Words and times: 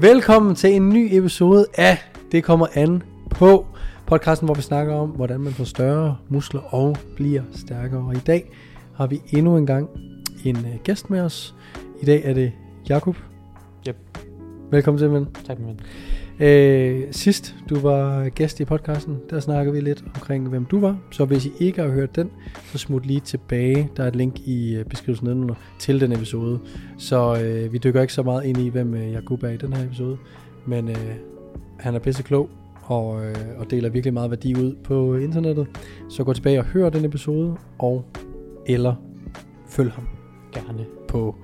Velkommen 0.00 0.54
til 0.54 0.74
en 0.74 0.88
ny 0.88 1.08
episode 1.12 1.66
af 1.74 1.98
Det 2.32 2.44
kommer 2.44 2.66
an 2.74 3.02
på 3.30 3.66
podcasten, 4.06 4.46
hvor 4.46 4.54
vi 4.54 4.62
snakker 4.62 4.94
om, 4.94 5.10
hvordan 5.10 5.40
man 5.40 5.52
får 5.52 5.64
større 5.64 6.16
muskler 6.28 6.60
og 6.60 6.96
bliver 7.16 7.42
stærkere. 7.52 8.00
Og 8.00 8.14
i 8.14 8.18
dag 8.18 8.50
har 8.94 9.06
vi 9.06 9.22
endnu 9.28 9.56
en 9.56 9.66
gang 9.66 9.88
en 10.44 10.56
øh, 10.56 10.80
gæst 10.84 11.10
med 11.10 11.20
os. 11.20 11.54
I 12.02 12.04
dag 12.04 12.22
er 12.24 12.34
det 12.34 12.52
Jakob. 12.88 13.16
Yep. 13.88 13.96
Velkommen 14.70 14.98
til, 14.98 15.12
ven. 15.12 15.26
Tak, 15.46 15.58
min 15.58 15.68
ven. 15.68 15.80
Øh, 16.40 17.02
sidst 17.10 17.54
du 17.70 17.78
var 17.78 18.28
gæst 18.28 18.60
i 18.60 18.64
podcasten, 18.64 19.16
der 19.30 19.40
snakkede 19.40 19.74
vi 19.74 19.80
lidt 19.80 20.04
omkring, 20.14 20.48
hvem 20.48 20.64
du 20.64 20.80
var. 20.80 20.98
Så 21.10 21.24
hvis 21.24 21.46
I 21.46 21.52
ikke 21.60 21.82
har 21.82 21.88
hørt 21.88 22.16
den, 22.16 22.30
så 22.64 22.78
smut 22.78 23.06
lige 23.06 23.20
tilbage. 23.20 23.90
Der 23.96 24.02
er 24.02 24.08
et 24.08 24.16
link 24.16 24.40
i 24.40 24.76
øh, 24.76 24.84
beskrivelsen 24.84 25.26
nedenunder 25.26 25.54
til 25.78 26.00
den 26.00 26.12
episode. 26.12 26.60
Så 26.98 27.40
øh, 27.42 27.72
vi 27.72 27.78
dykker 27.78 28.00
ikke 28.00 28.12
så 28.12 28.22
meget 28.22 28.44
ind 28.44 28.58
i, 28.58 28.68
hvem 28.68 28.94
øh, 28.94 29.12
Jakub 29.12 29.42
er 29.42 29.48
i 29.48 29.56
den 29.56 29.72
her 29.72 29.84
episode. 29.84 30.16
Men 30.66 30.88
øh, 30.88 31.14
han 31.78 31.94
er 31.94 31.98
pisse 31.98 32.22
klog 32.22 32.50
og, 32.82 33.24
øh, 33.24 33.36
og 33.58 33.70
deler 33.70 33.88
virkelig 33.88 34.14
meget 34.14 34.30
værdi 34.30 34.54
ud 34.54 34.76
på 34.84 35.16
internettet. 35.16 35.66
Så 36.08 36.24
gå 36.24 36.32
tilbage 36.32 36.58
og 36.58 36.64
hør 36.64 36.90
den 36.90 37.04
episode, 37.04 37.56
og 37.78 38.04
eller 38.66 38.94
følg 39.68 39.90
ham 39.90 40.08
Gerne. 40.52 40.86
på 41.08 41.34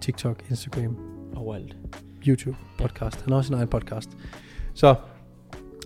TikTok, 0.00 0.42
Instagram, 0.50 0.96
Overalt. 1.36 1.76
YouTube 2.26 2.56
podcast. 2.78 3.20
Han 3.22 3.32
har 3.32 3.36
også 3.36 3.48
sin 3.48 3.56
egen 3.56 3.68
podcast. 3.68 4.10
Så, 4.74 4.94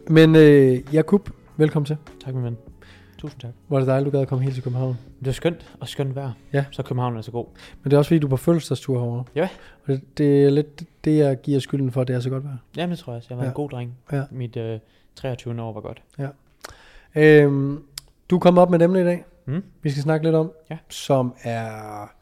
men 0.08 0.36
øh, 0.36 0.94
Jakub, 0.94 1.30
velkommen 1.56 1.86
til. 1.86 1.97
Tak, 2.25 2.34
min 2.34 2.44
ven. 2.44 2.56
Tusind 3.19 3.41
tak. 3.41 3.50
Hvor 3.69 3.77
er 3.77 3.80
det 3.80 3.86
dejligt, 3.88 4.06
du 4.06 4.11
gad 4.16 4.22
at 4.22 4.28
komme 4.28 4.44
helt 4.44 4.55
til 4.55 4.64
København. 4.64 4.98
Det 5.20 5.27
er 5.27 5.33
skønt, 5.33 5.77
og 5.80 5.88
skønt 5.88 6.14
vejr. 6.14 6.33
Ja. 6.53 6.64
Så 6.70 6.83
København 6.83 7.16
er 7.16 7.20
så 7.22 7.30
god. 7.30 7.47
Men 7.83 7.91
det 7.91 7.92
er 7.97 7.98
også 7.98 8.08
fordi, 8.08 8.19
du 8.19 8.27
er 8.27 8.30
på 8.30 8.36
fødselsdagstur 8.36 8.98
herovre. 8.98 9.25
Ja. 9.34 9.48
Og 9.84 9.88
det, 9.88 10.19
det 10.19 10.44
er 10.44 10.50
lidt 10.50 10.83
det, 11.05 11.16
jeg 11.19 11.41
giver 11.42 11.60
skylden 11.60 11.91
for, 11.92 12.00
at 12.00 12.08
det 12.08 12.16
er 12.16 12.20
så 12.20 12.30
godt 12.30 12.44
vejr. 12.44 12.56
Jamen, 12.77 12.91
det 12.91 12.98
tror 12.98 13.12
jeg 13.12 13.16
også. 13.16 13.27
Jeg 13.30 13.38
var 13.38 13.44
Ja. 13.44 13.48
en 13.50 13.55
god 13.55 13.70
dreng. 13.70 13.94
Ja. 14.12 14.22
Mit 14.30 14.56
øh, 14.56 14.78
23. 15.16 15.62
år 15.62 15.72
var 15.72 15.80
godt. 15.80 16.03
Øhm, 17.16 17.83
du 18.30 18.36
er 18.36 18.41
kommet 18.41 18.62
op 18.62 18.70
med 18.70 18.80
emne 18.83 19.00
i 19.00 19.05
dag, 19.05 19.25
Mm? 19.47 19.62
vi 19.83 19.91
skal 19.91 20.03
snakke 20.03 20.27
lidt 20.27 20.34
om, 20.36 20.53
Ja. 20.70 20.78
som 20.88 21.34
er 21.42 22.12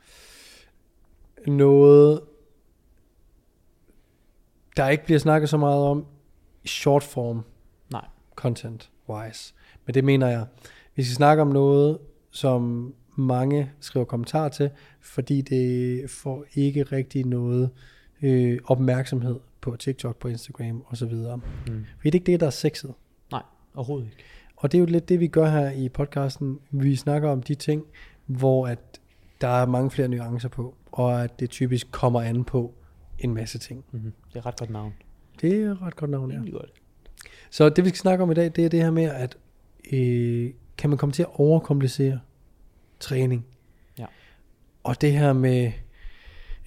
noget, 1.47 2.21
der 4.81 4.89
ikke 4.89 5.05
bliver 5.05 5.19
snakket 5.19 5.49
så 5.49 5.57
meget 5.57 5.83
om 5.83 6.07
i 6.65 6.69
short 6.69 7.03
form 7.03 7.45
Nej. 7.93 8.05
content 8.35 8.91
wise. 9.09 9.55
Men 9.87 9.95
det 9.95 10.05
mener 10.05 10.29
jeg. 10.29 10.47
Vi 10.97 11.03
skal 11.03 11.15
snakke 11.15 11.43
om 11.43 11.49
noget, 11.49 11.99
som 12.31 12.95
mange 13.17 13.71
skriver 13.81 14.07
kommentarer 14.07 14.49
til, 14.49 14.71
fordi 15.01 15.41
det 15.41 16.11
får 16.11 16.45
ikke 16.55 16.83
rigtig 16.83 17.27
noget 17.27 17.71
øh, 18.23 18.59
opmærksomhed 18.65 19.41
på 19.61 19.77
TikTok, 19.77 20.17
på 20.17 20.29
Instagram 20.29 20.85
osv. 20.91 21.15
Mm. 21.15 21.87
Fordi 21.97 22.11
det 22.11 22.15
er 22.15 22.15
ikke 22.15 22.33
det, 22.33 22.41
der 22.41 22.47
er 22.47 22.51
sexet. 22.51 22.95
Overhovedet 23.75 24.07
ikke. 24.07 24.17
Og 24.57 24.73
det 24.73 24.79
er 24.79 24.81
jo 24.81 24.87
lidt 24.87 25.09
det, 25.09 25.21
vi 25.21 25.27
gør 25.27 25.51
her 25.51 25.71
i 25.71 25.89
podcasten. 25.89 26.59
Vi 26.71 26.97
snakker 26.97 27.31
om 27.31 27.43
de 27.43 27.55
ting, 27.55 27.85
hvor 28.27 28.67
at 28.67 29.01
der 29.41 29.49
er 29.49 29.67
mange 29.67 29.91
flere 29.91 30.09
nuancer 30.09 30.49
på, 30.49 30.75
og 30.93 31.25
at 31.25 31.41
det 31.41 31.51
typisk 31.51 31.91
kommer 31.91 32.21
an 32.21 32.45
på 32.45 32.75
en 33.21 33.35
masse 33.35 33.59
ting. 33.59 33.85
Mm-hmm. 33.93 34.13
Det 34.29 34.35
er 34.35 34.39
et 34.39 34.47
ret 34.47 34.59
godt 34.59 34.71
navn. 34.71 34.95
Det 35.41 35.63
er 35.63 35.73
et 35.73 35.83
ret 35.83 35.97
godt 35.97 36.11
navn, 36.11 36.31
ja. 36.31 36.51
Godt. 36.51 36.73
Så 37.51 37.69
det 37.69 37.85
vi 37.85 37.89
skal 37.89 37.99
snakke 37.99 38.23
om 38.23 38.31
i 38.31 38.35
dag, 38.35 38.45
det 38.45 38.65
er 38.65 38.69
det 38.69 38.83
her 38.83 38.91
med, 38.91 39.05
at 39.05 39.37
øh, 39.93 40.51
kan 40.79 40.91
man 40.91 40.99
komme 40.99 41.13
til 41.13 41.23
at 41.23 41.29
overkomplicere 41.35 42.21
træning? 43.01 43.47
Ja. 43.99 44.07
Og 44.85 45.01
det 45.01 45.13
her 45.13 45.33
med, 45.33 45.73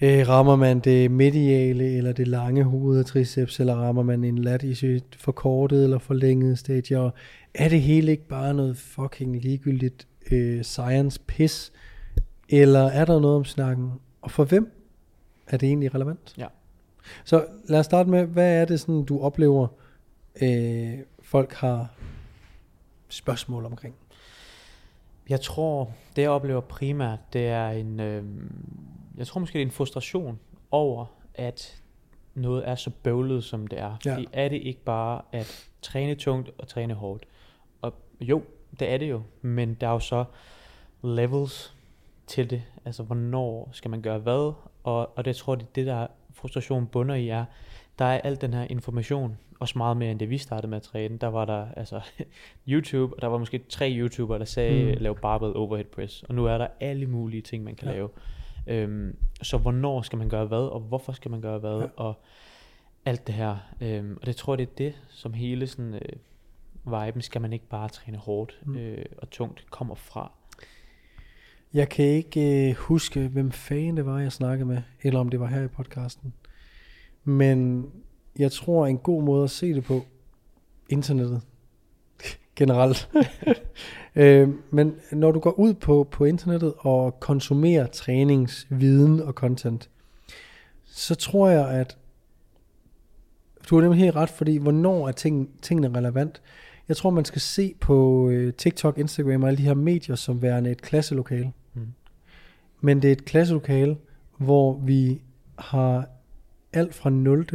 øh, 0.00 0.28
rammer 0.28 0.56
man 0.56 0.80
det 0.80 1.10
mediale 1.10 1.96
eller 1.96 2.12
det 2.12 2.28
lange 2.28 2.64
hoved 2.64 2.98
af 2.98 3.04
triceps, 3.04 3.60
eller 3.60 3.74
rammer 3.74 4.02
man 4.02 4.24
en 4.24 4.38
lat 4.38 4.62
i 4.62 5.00
forkortet 5.16 5.84
eller 5.84 5.98
forlænget 5.98 6.58
stadie, 6.58 7.00
og 7.00 7.14
er 7.54 7.68
det 7.68 7.82
hele 7.82 8.12
ikke 8.12 8.28
bare 8.28 8.54
noget 8.54 8.76
fucking 8.76 9.40
ligegyldigt 9.42 10.08
øh, 10.30 10.62
science 10.62 11.20
pis, 11.26 11.72
eller 12.48 12.80
er 12.80 13.04
der 13.04 13.20
noget 13.20 13.36
om 13.36 13.44
snakken? 13.44 13.90
Og 14.22 14.30
for 14.30 14.44
hvem 14.44 14.83
er 15.46 15.56
det 15.56 15.66
egentlig 15.66 15.94
relevant? 15.94 16.34
Ja. 16.38 16.46
Så 17.24 17.46
lad 17.68 17.80
os 17.80 17.86
starte 17.86 18.10
med, 18.10 18.24
hvad 18.26 18.60
er 18.60 18.64
det 18.64 18.80
sådan, 18.80 19.04
du 19.04 19.20
oplever, 19.20 19.66
øh, 20.42 20.98
folk 21.22 21.52
har 21.52 21.88
spørgsmål 23.08 23.64
omkring? 23.64 23.94
Jeg 25.28 25.40
tror, 25.40 25.92
det 26.16 26.22
jeg 26.22 26.30
oplever 26.30 26.60
primært, 26.60 27.18
det 27.32 27.46
er 27.46 27.68
en, 27.68 28.00
øh, 28.00 28.24
jeg 29.16 29.26
tror 29.26 29.40
måske 29.40 29.52
det 29.52 29.62
er 29.62 29.66
en 29.66 29.70
frustration 29.70 30.38
over, 30.70 31.06
at 31.34 31.82
noget 32.34 32.68
er 32.68 32.74
så 32.74 32.90
bøvlet, 33.02 33.44
som 33.44 33.66
det 33.66 33.80
er. 33.80 33.96
Ja. 34.04 34.14
Fordi 34.14 34.28
er 34.32 34.48
det 34.48 34.56
ikke 34.62 34.84
bare 34.84 35.22
at 35.32 35.68
træne 35.82 36.14
tungt 36.14 36.50
og 36.58 36.68
træne 36.68 36.94
hårdt? 36.94 37.26
Og 37.82 37.94
jo, 38.20 38.42
det 38.80 38.92
er 38.92 38.98
det 38.98 39.10
jo, 39.10 39.22
men 39.42 39.74
der 39.74 39.86
er 39.86 39.92
jo 39.92 39.98
så 39.98 40.24
levels 41.02 41.76
til 42.26 42.50
det. 42.50 42.62
Altså, 42.84 43.02
hvornår 43.02 43.68
skal 43.72 43.90
man 43.90 44.02
gøre 44.02 44.18
hvad? 44.18 44.52
Og, 44.84 45.18
og 45.18 45.24
det 45.24 45.36
tror 45.36 45.56
jeg, 45.56 45.66
det 45.74 45.86
der 45.86 46.06
frustration 46.32 46.86
bunder 46.86 47.14
i 47.14 47.28
er, 47.28 47.44
der 47.98 48.04
er 48.04 48.20
al 48.20 48.40
den 48.40 48.54
her 48.54 48.62
information, 48.70 49.38
også 49.60 49.78
meget 49.78 49.96
mere 49.96 50.10
end 50.10 50.18
det 50.20 50.30
vi 50.30 50.38
startede 50.38 50.68
med 50.70 50.76
at 50.76 50.82
træne. 50.82 51.18
Der 51.18 51.26
var 51.26 51.44
der 51.44 51.66
altså 51.76 52.00
YouTube, 52.68 53.14
og 53.16 53.22
der 53.22 53.28
var 53.28 53.38
måske 53.38 53.58
tre 53.68 53.92
YouTubere, 53.96 54.38
der 54.38 54.44
sagde, 54.44 54.94
Mm. 54.94 55.02
lav 55.02 55.18
barbell 55.20 55.56
overhead 55.56 55.84
press. 55.86 56.22
Og 56.22 56.34
nu 56.34 56.46
er 56.46 56.58
der 56.58 56.66
alle 56.80 57.06
mulige 57.06 57.42
ting, 57.42 57.64
man 57.64 57.74
kan 57.74 57.88
Ja. 57.88 57.94
lave. 57.94 58.08
Øhm, 58.66 59.16
så 59.42 59.58
hvornår 59.58 60.02
skal 60.02 60.18
man 60.18 60.28
gøre 60.28 60.46
hvad, 60.46 60.58
og 60.58 60.80
hvorfor 60.80 61.12
skal 61.12 61.30
man 61.30 61.40
gøre 61.40 61.58
hvad, 61.58 61.78
Ja. 61.80 61.86
og 61.96 62.14
alt 63.04 63.26
det 63.26 63.34
her. 63.34 63.56
Øhm, 63.80 64.18
og 64.20 64.26
det 64.26 64.36
tror 64.36 64.52
jeg, 64.52 64.58
det 64.58 64.68
er 64.68 64.74
det, 64.90 64.94
som 65.08 65.32
hele 65.32 65.66
sådan, 65.66 65.94
øh, 65.94 67.04
viben, 67.06 67.22
skal 67.22 67.40
man 67.40 67.52
ikke 67.52 67.66
bare 67.68 67.88
træne 67.88 68.18
hårdt 68.18 68.58
mm. 68.66 68.76
øh, 68.76 69.04
og 69.18 69.30
tungt, 69.30 69.66
kommer 69.70 69.94
fra. 69.94 70.32
Jeg 71.74 71.88
kan 71.88 72.04
ikke 72.04 72.68
øh, 72.68 72.76
huske, 72.76 73.28
hvem 73.28 73.52
fanden 73.52 73.96
det 73.96 74.06
var, 74.06 74.20
jeg 74.20 74.32
snakkede 74.32 74.68
med, 74.68 74.82
eller 75.02 75.20
om 75.20 75.28
det 75.28 75.40
var 75.40 75.46
her 75.46 75.62
i 75.62 75.68
podcasten. 75.68 76.34
Men 77.24 77.86
jeg 78.38 78.52
tror, 78.52 78.86
en 78.86 78.98
god 78.98 79.22
måde 79.22 79.44
at 79.44 79.50
se 79.50 79.74
det 79.74 79.84
på, 79.84 80.04
internettet 80.88 81.42
generelt. 82.56 83.10
øh, 84.16 84.48
men 84.70 84.94
når 85.12 85.32
du 85.32 85.40
går 85.40 85.50
ud 85.50 85.74
på, 85.74 86.08
på 86.10 86.24
internettet 86.24 86.74
og 86.78 87.20
konsumerer 87.20 87.86
træningsviden 87.86 89.20
og 89.20 89.32
content, 89.32 89.90
så 90.84 91.14
tror 91.14 91.48
jeg, 91.48 91.68
at 91.68 91.98
du 93.70 93.74
har 93.76 93.82
nemlig 93.82 94.00
helt 94.00 94.16
ret, 94.16 94.30
fordi 94.30 94.56
hvornår 94.56 95.08
er 95.08 95.12
ting, 95.12 95.62
tingene 95.62 95.98
relevant? 95.98 96.42
Jeg 96.88 96.96
tror, 96.96 97.10
man 97.10 97.24
skal 97.24 97.40
se 97.40 97.74
på 97.80 98.28
øh, 98.30 98.52
TikTok, 98.52 98.98
Instagram 98.98 99.42
og 99.42 99.48
alle 99.48 99.58
de 99.58 99.62
her 99.62 99.74
medier 99.74 100.16
som 100.16 100.42
værende 100.42 100.70
et 100.70 100.82
klasselokale. 100.82 101.52
Men 102.84 103.02
det 103.02 103.08
er 103.08 103.12
et 103.12 103.24
klasselokale, 103.24 103.96
hvor 104.38 104.72
vi 104.84 105.20
har 105.58 106.06
alt 106.72 106.94
fra 106.94 107.10
0. 107.10 107.46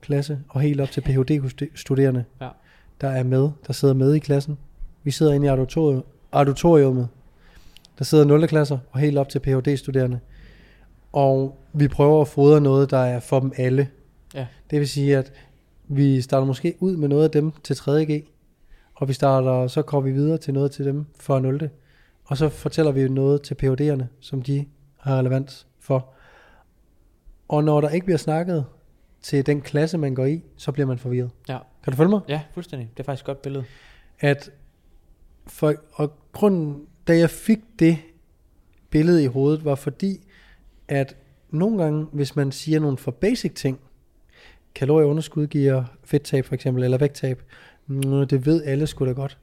klasse 0.00 0.38
og 0.48 0.60
helt 0.60 0.80
op 0.80 0.90
til 0.90 1.00
Ph.D.-studerende, 1.00 2.24
Ja. 2.40 2.48
der 3.00 3.08
er 3.08 3.22
med, 3.22 3.50
der 3.66 3.72
sidder 3.72 3.94
med 3.94 4.14
i 4.14 4.18
klassen. 4.18 4.58
Vi 5.02 5.10
sidder 5.10 5.32
inde 5.32 5.46
i 5.46 5.48
auditorium, 5.48 6.04
auditoriummet. 6.32 7.08
Der 7.98 8.04
sidder 8.04 8.24
0. 8.24 8.46
klasser 8.48 8.78
og 8.90 9.00
helt 9.00 9.18
op 9.18 9.28
til 9.28 9.38
Ph.D.-studerende. 9.38 10.18
Og 11.12 11.58
vi 11.72 11.88
prøver 11.88 12.20
at 12.20 12.28
fodre 12.28 12.60
noget, 12.60 12.90
der 12.90 12.98
er 12.98 13.20
for 13.20 13.40
dem 13.40 13.52
alle. 13.56 13.88
Ja. 14.34 14.46
Det 14.70 14.80
vil 14.80 14.88
sige, 14.88 15.16
at 15.16 15.32
vi 15.88 16.20
starter 16.20 16.46
måske 16.46 16.74
ud 16.80 16.96
med 16.96 17.08
noget 17.08 17.24
af 17.24 17.30
dem 17.30 17.52
til 17.62 17.74
3.G, 17.74 18.24
og 18.94 19.08
vi 19.08 19.12
starter, 19.12 19.66
så 19.66 19.82
går 19.82 20.00
vi 20.00 20.12
videre 20.12 20.38
til 20.38 20.54
noget 20.54 20.70
til 20.70 20.84
dem 20.84 21.06
for 21.20 21.38
0. 21.40 21.70
Og 22.26 22.36
så 22.36 22.48
fortæller 22.48 22.92
vi 22.92 23.08
noget 23.08 23.42
til 23.42 23.56
PhD'erne, 23.62 24.04
som 24.20 24.42
de 24.42 24.66
har 24.96 25.18
relevans 25.18 25.66
for. 25.78 26.14
Og 27.48 27.64
når 27.64 27.80
der 27.80 27.88
ikke 27.88 28.06
bliver 28.06 28.18
snakket 28.18 28.64
til 29.22 29.46
den 29.46 29.60
klasse, 29.60 29.98
man 29.98 30.14
går 30.14 30.24
i, 30.24 30.42
så 30.56 30.72
bliver 30.72 30.86
man 30.86 30.98
forvirret. 30.98 31.30
Ja. 31.48 31.58
Kan 31.84 31.92
du 31.92 31.96
følge 31.96 32.10
mig? 32.10 32.20
Ja, 32.28 32.40
fuldstændig. 32.52 32.90
Det 32.96 33.00
er 33.00 33.04
faktisk 33.04 33.22
et 33.22 33.26
godt 33.26 33.42
billede. 33.42 33.64
At 34.20 34.50
for, 35.46 35.74
og 35.92 36.12
grunden, 36.32 36.86
da 37.06 37.18
jeg 37.18 37.30
fik 37.30 37.58
det 37.78 37.98
billede 38.90 39.24
i 39.24 39.26
hovedet, 39.26 39.64
var 39.64 39.74
fordi, 39.74 40.26
at 40.88 41.16
nogle 41.50 41.82
gange, 41.82 42.06
hvis 42.12 42.36
man 42.36 42.52
siger 42.52 42.80
nogle 42.80 42.98
for 42.98 43.10
basic 43.10 43.54
ting, 43.54 43.80
kalorieunderskud 44.74 45.46
giver 45.46 45.84
fedttab 46.04 46.44
for 46.44 46.54
eksempel, 46.54 46.84
eller 46.84 46.98
vægttab, 46.98 47.42
mm, 47.86 48.26
det 48.26 48.46
ved 48.46 48.64
alle 48.64 48.86
sgu 48.86 49.06
da 49.06 49.12
godt. 49.12 49.38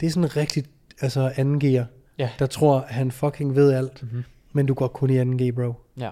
Det 0.00 0.06
er 0.06 0.10
sådan 0.10 0.36
rigtig, 0.36 0.64
altså 1.00 1.32
anden 1.36 1.60
gear, 1.60 1.86
Ja. 2.18 2.30
der 2.38 2.46
tror, 2.46 2.84
han 2.88 3.10
fucking 3.10 3.54
ved 3.56 3.72
alt, 3.72 4.02
Mm-hmm. 4.02 4.24
men 4.52 4.66
du 4.66 4.74
går 4.74 4.88
kun 4.88 5.10
i 5.10 5.16
anden 5.16 5.42
G, 5.50 5.54
bro. 5.54 5.72
Ja, 6.00 6.10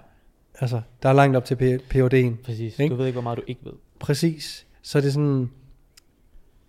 Altså, 0.60 0.80
der 1.02 1.08
er 1.08 1.12
langt 1.12 1.36
op 1.36 1.44
til 1.44 1.54
PhD'en. 1.94 2.44
præcis. 2.44 2.78
Ikke? 2.78 2.92
Du 2.92 2.96
ved 2.98 3.06
ikke, 3.06 3.14
hvor 3.14 3.22
meget 3.22 3.38
du 3.38 3.42
ikke 3.46 3.60
ved. 3.64 3.72
Præcis. 4.00 4.66
Så 4.82 4.98
er 4.98 5.02
det 5.02 5.12
sådan, 5.12 5.50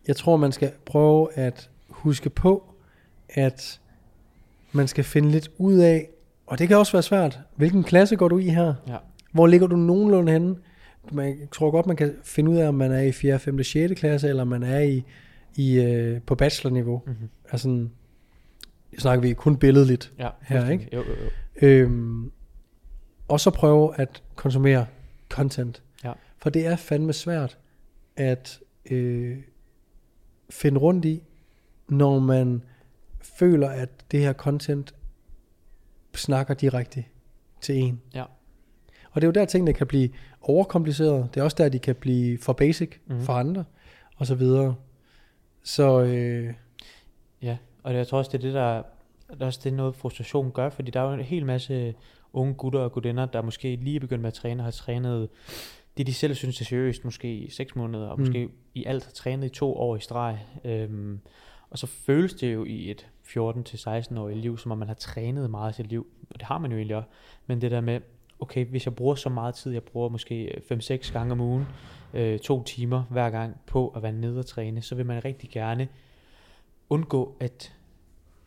jeg 0.07 0.15
tror, 0.15 0.37
man 0.37 0.51
skal 0.51 0.71
prøve 0.85 1.33
at 1.37 1.69
huske 1.89 2.29
på, 2.29 2.63
at 3.29 3.79
man 4.71 4.87
skal 4.87 5.03
finde 5.03 5.29
lidt 5.31 5.51
ud 5.57 5.77
af, 5.77 6.09
og 6.47 6.59
det 6.59 6.67
kan 6.67 6.77
også 6.77 6.91
være 6.91 7.03
svært, 7.03 7.39
hvilken 7.55 7.83
klasse 7.83 8.15
går 8.15 8.27
du 8.27 8.37
i 8.37 8.47
her? 8.49 8.73
Ja. 8.87 8.97
Hvor 9.31 9.47
ligger 9.47 9.67
du 9.67 9.75
nogenlunde 9.75 10.31
henne? 10.31 10.55
Man 11.11 11.47
tror 11.51 11.71
godt, 11.71 11.85
man 11.87 11.95
kan 11.95 12.15
finde 12.23 12.51
ud 12.51 12.57
af, 12.57 12.67
om 12.67 12.75
man 12.75 12.91
er 12.91 13.01
i 13.01 13.11
4., 13.11 13.39
5., 13.39 13.63
6. 13.63 13.93
klasse, 13.99 14.27
eller 14.29 14.43
man 14.43 14.63
er 14.63 14.79
i, 14.79 15.03
i 15.55 15.81
øh, 15.81 16.21
på 16.21 16.35
bachelorniveau. 16.35 17.01
Mm-hmm. 17.05 17.29
Altså, 17.51 17.87
snakker 18.97 19.21
vi 19.21 19.33
kun 19.33 19.57
billedligt. 19.57 20.13
Ja, 20.19 20.29
Her, 20.41 20.59
fuldstændig. 20.59 20.93
Jo, 20.93 21.03
jo, 21.03 21.13
jo. 21.23 21.67
Øhm, 21.67 22.31
og 23.27 23.39
så 23.39 23.51
prøve 23.51 23.99
at 23.99 24.23
konsumere 24.35 24.85
content. 25.29 25.83
Ja. 26.03 26.13
For 26.37 26.49
det 26.49 26.65
er 26.65 26.75
fandme 26.75 27.13
svært 27.13 27.57
at 28.15 28.59
øh, 28.91 29.37
finde 30.49 30.79
rundt 30.79 31.05
i, 31.05 31.23
når 31.89 32.19
man 32.19 32.63
føler, 33.21 33.69
at 33.69 33.89
det 34.11 34.19
her 34.19 34.33
content 34.33 34.95
snakker 36.15 36.53
direkte 36.53 37.03
til 37.61 37.75
en. 37.75 38.01
Ja. 38.13 38.23
Og 39.11 39.21
det 39.21 39.23
er 39.23 39.27
jo 39.27 39.31
der 39.31 39.45
tingene 39.45 39.73
kan 39.73 39.87
blive 39.87 40.09
overkompliceret. 40.41 41.29
Det 41.33 41.39
er 41.39 41.43
også 41.43 41.57
der, 41.59 41.69
de 41.69 41.79
kan 41.79 41.95
blive 41.95 42.37
for 42.37 42.53
basic 42.53 42.91
mm. 43.07 43.21
for 43.21 43.33
andre, 43.33 43.63
og 44.17 44.27
så 44.27 44.35
videre. 44.35 44.75
Så 45.63 46.03
øh, 46.03 46.53
Ja, 47.43 47.57
og 47.83 47.93
jeg 47.93 48.07
tror 48.07 48.17
også, 48.17 48.29
det 48.31 48.37
er 48.37 48.41
det, 48.41 48.53
der, 48.53 48.83
der 49.37 49.41
er 49.41 49.45
også 49.45 49.59
det, 49.63 49.73
noget 49.73 49.95
frustration 49.95 50.51
gør, 50.51 50.69
fordi 50.69 50.91
der 50.91 50.99
er 51.01 51.07
jo 51.07 51.13
en 51.13 51.19
hel 51.19 51.45
masse 51.45 51.93
unge 52.33 52.53
gutter 52.53 52.79
og 52.79 52.91
gutinder, 52.91 53.25
der 53.25 53.41
måske 53.41 53.75
lige 53.75 53.95
er 53.95 53.99
begyndt 53.99 54.21
med 54.21 54.27
at 54.27 54.33
træne, 54.33 54.59
og 54.61 54.65
har 54.65 54.71
trænet 54.71 55.29
det, 55.97 56.07
de 56.07 56.13
selv 56.13 56.35
synes 56.35 56.61
er 56.61 56.65
seriøst, 56.65 57.05
måske 57.05 57.33
i 57.35 57.49
6 57.49 57.75
måneder, 57.75 58.07
og 58.07 58.17
Mm. 58.19 58.21
måske 58.25 58.49
i 58.73 58.83
alt 58.85 59.03
har 59.05 59.11
trænet 59.11 59.45
i 59.45 59.49
to 59.49 59.75
år 59.75 59.95
i 59.95 59.99
streg. 59.99 60.39
Øhm, 60.65 61.19
og 61.69 61.77
så 61.77 61.87
føles 61.87 62.33
det 62.33 62.53
jo 62.53 62.65
i 62.65 62.91
et 62.91 63.07
14-16-årigt 63.23 64.37
liv, 64.39 64.57
som 64.57 64.71
om 64.71 64.77
man 64.77 64.87
har 64.87 64.95
trænet 64.95 65.49
meget 65.49 65.71
i 65.71 65.75
sit 65.75 65.87
liv, 65.87 66.07
og 66.29 66.35
det 66.39 66.41
har 66.43 66.57
man 66.57 66.71
jo 66.71 66.77
egentlig 66.77 66.95
også. 66.97 67.09
Men 67.47 67.61
det 67.61 67.71
der 67.71 67.81
med, 67.81 67.99
okay, 68.39 68.65
hvis 68.65 68.85
jeg 68.85 68.95
bruger 68.95 69.15
så 69.15 69.29
meget 69.29 69.55
tid, 69.55 69.71
jeg 69.71 69.83
bruger 69.83 70.09
måske 70.09 70.61
5-6 70.71 71.13
gange 71.13 71.31
om 71.31 71.39
ugen, 71.41 71.65
øh, 72.13 72.39
to 72.39 72.63
timer 72.63 73.03
hver 73.09 73.29
gang 73.29 73.57
på 73.67 73.87
at 73.87 74.03
være 74.03 74.11
nede 74.11 74.39
og 74.39 74.45
træne, 74.45 74.81
så 74.81 74.95
vil 74.95 75.05
man 75.05 75.25
rigtig 75.25 75.49
gerne 75.49 75.87
undgå, 76.89 77.35
at, 77.39 77.73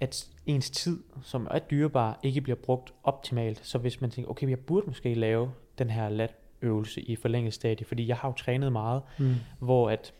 at 0.00 0.28
ens 0.46 0.70
tid, 0.70 1.02
som 1.22 1.48
er 1.50 1.58
dyrebar, 1.58 2.20
ikke 2.22 2.40
bliver 2.40 2.56
brugt 2.56 2.94
optimalt. 3.04 3.60
Så 3.66 3.78
hvis 3.78 4.00
man 4.00 4.10
tænker, 4.10 4.30
okay, 4.30 4.50
jeg 4.50 4.58
burde 4.58 4.86
måske 4.86 5.14
lave 5.14 5.50
den 5.78 5.90
her 5.90 6.08
lat 6.08 6.34
øvelse 6.62 7.00
i 7.00 7.16
forlænget 7.16 7.54
stadie, 7.54 7.86
fordi 7.86 8.08
jeg 8.08 8.16
har 8.16 8.28
jo 8.28 8.32
trænet 8.34 8.72
meget, 8.72 9.02
mm, 9.18 9.34
hvor 9.58 9.90
at 9.90 10.14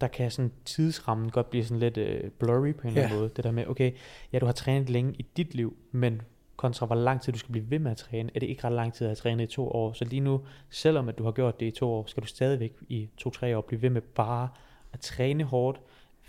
der 0.00 0.06
kan 0.06 0.30
sådan 0.30 0.52
tidsrammen 0.64 1.30
godt 1.30 1.50
blive 1.50 1.64
sådan 1.64 1.78
lidt 1.78 1.96
øh, 1.96 2.30
blurry 2.30 2.74
på 2.74 2.80
en 2.82 2.88
eller 2.88 3.02
anden 3.02 3.14
Ja. 3.14 3.18
måde. 3.18 3.30
Det 3.36 3.44
der 3.44 3.50
med, 3.50 3.66
okay, 3.66 3.92
ja, 4.32 4.38
du 4.38 4.46
har 4.46 4.52
trænet 4.52 4.90
længe 4.90 5.14
i 5.18 5.26
dit 5.36 5.54
liv, 5.54 5.76
men 5.92 6.22
kontra 6.56 6.86
hvor 6.86 6.94
lang 6.94 7.20
tid 7.22 7.32
du 7.32 7.38
skal 7.38 7.52
blive 7.52 7.70
ved 7.70 7.78
med 7.78 7.90
at 7.90 7.96
træne, 7.96 8.30
er 8.34 8.40
det 8.40 8.46
ikke 8.46 8.64
ret 8.64 8.72
lang 8.72 8.94
tid 8.94 9.06
at 9.06 9.08
have 9.08 9.16
trænet 9.16 9.44
i 9.44 9.54
to 9.54 9.68
år. 9.68 9.92
Så 9.92 10.04
lige 10.04 10.20
nu, 10.20 10.40
selvom 10.70 11.08
at 11.08 11.18
du 11.18 11.24
har 11.24 11.32
gjort 11.32 11.60
det 11.60 11.66
i 11.66 11.70
to 11.70 11.90
år, 11.92 12.04
skal 12.06 12.22
du 12.22 12.26
stadigvæk 12.26 12.72
i 12.88 13.08
to-tre 13.16 13.56
år 13.56 13.60
blive 13.60 13.82
ved 13.82 13.90
med 13.90 14.00
bare 14.00 14.48
at 14.92 15.00
træne 15.00 15.44
hårdt, 15.44 15.80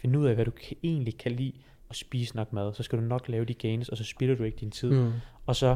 finde 0.06 0.20
ud 0.20 0.26
af, 0.26 0.36
hvad 0.36 0.46
du 0.46 0.52
kan, 0.52 0.78
egentlig 0.84 1.18
kan 1.18 1.32
lide, 1.32 1.54
og 1.90 1.96
spise 1.96 2.36
nok 2.36 2.54
mad. 2.54 2.74
Så 2.74 2.84
skal 2.84 3.00
du 3.00 3.04
nok 3.04 3.30
lave 3.30 3.46
de 3.46 3.54
gains, 3.54 3.90
og 3.90 3.98
så 3.98 4.04
spilder 4.04 4.36
du 4.36 4.44
ikke 4.44 4.58
din 4.58 4.72
tid. 4.72 4.92
mm, 4.92 5.12
Og 5.46 5.56
så, 5.56 5.76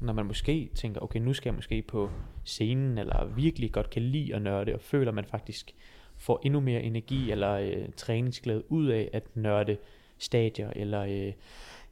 når 0.00 0.12
man 0.12 0.26
måske 0.26 0.70
tænker, 0.74 1.00
okay, 1.00 1.20
nu 1.20 1.32
skal 1.32 1.50
jeg 1.50 1.54
måske 1.54 1.82
på 1.82 2.10
scenen, 2.44 2.98
eller 2.98 3.24
virkelig 3.24 3.72
godt 3.72 3.90
kan 3.90 4.02
lide 4.02 4.34
at 4.34 4.42
nørde, 4.42 4.74
og 4.74 4.80
føler, 4.80 5.12
man 5.12 5.24
faktisk 5.24 5.74
får 6.16 6.40
endnu 6.42 6.60
mere 6.60 6.82
energi 6.82 7.30
eller 7.30 7.52
øh, 7.52 7.88
træningsglæde 7.96 8.72
ud 8.72 8.86
af 8.86 9.10
at 9.12 9.22
nørde 9.34 9.76
stadier, 10.18 10.70
eller 10.76 11.02
øh, 11.02 11.32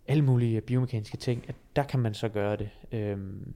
alle 0.08 0.24
mulige 0.24 0.60
biomekaniske 0.60 1.16
ting, 1.16 1.44
at 1.48 1.54
der 1.76 1.82
kan 1.82 2.00
man 2.00 2.14
så 2.14 2.28
gøre 2.28 2.56
det. 2.56 2.70
Øhm, 2.92 3.54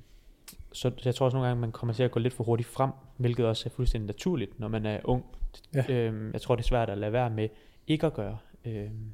så 0.73 0.91
jeg 1.05 1.15
tror 1.15 1.27
også 1.27 1.37
nogle 1.37 1.49
gange, 1.49 1.61
man 1.61 1.73
kommer 1.73 1.93
til 1.93 2.03
at 2.03 2.11
gå 2.11 2.21
lidt 2.21 2.35
for 2.35 2.45
hurtigt 2.45 2.69
frem, 2.69 2.91
hvilket 3.17 3.47
også 3.47 3.69
er 3.69 3.71
fuldstændig 3.71 4.07
naturligt, 4.07 4.61
når 4.61 4.69
man 4.69 4.87
er 4.87 5.01
ung. 5.05 5.25
Ja. 5.75 5.85
Øhm, 5.89 6.33
jeg 6.33 6.41
tror, 6.41 6.57
det 6.57 6.63
er 6.63 6.67
svært 6.69 6.91
at 6.91 6.99
lade 6.99 7.13
være 7.13 7.31
med 7.31 7.49
ikke 7.93 8.07
at 8.07 8.15
gøre. 8.15 8.39
Øhm, 8.65 9.13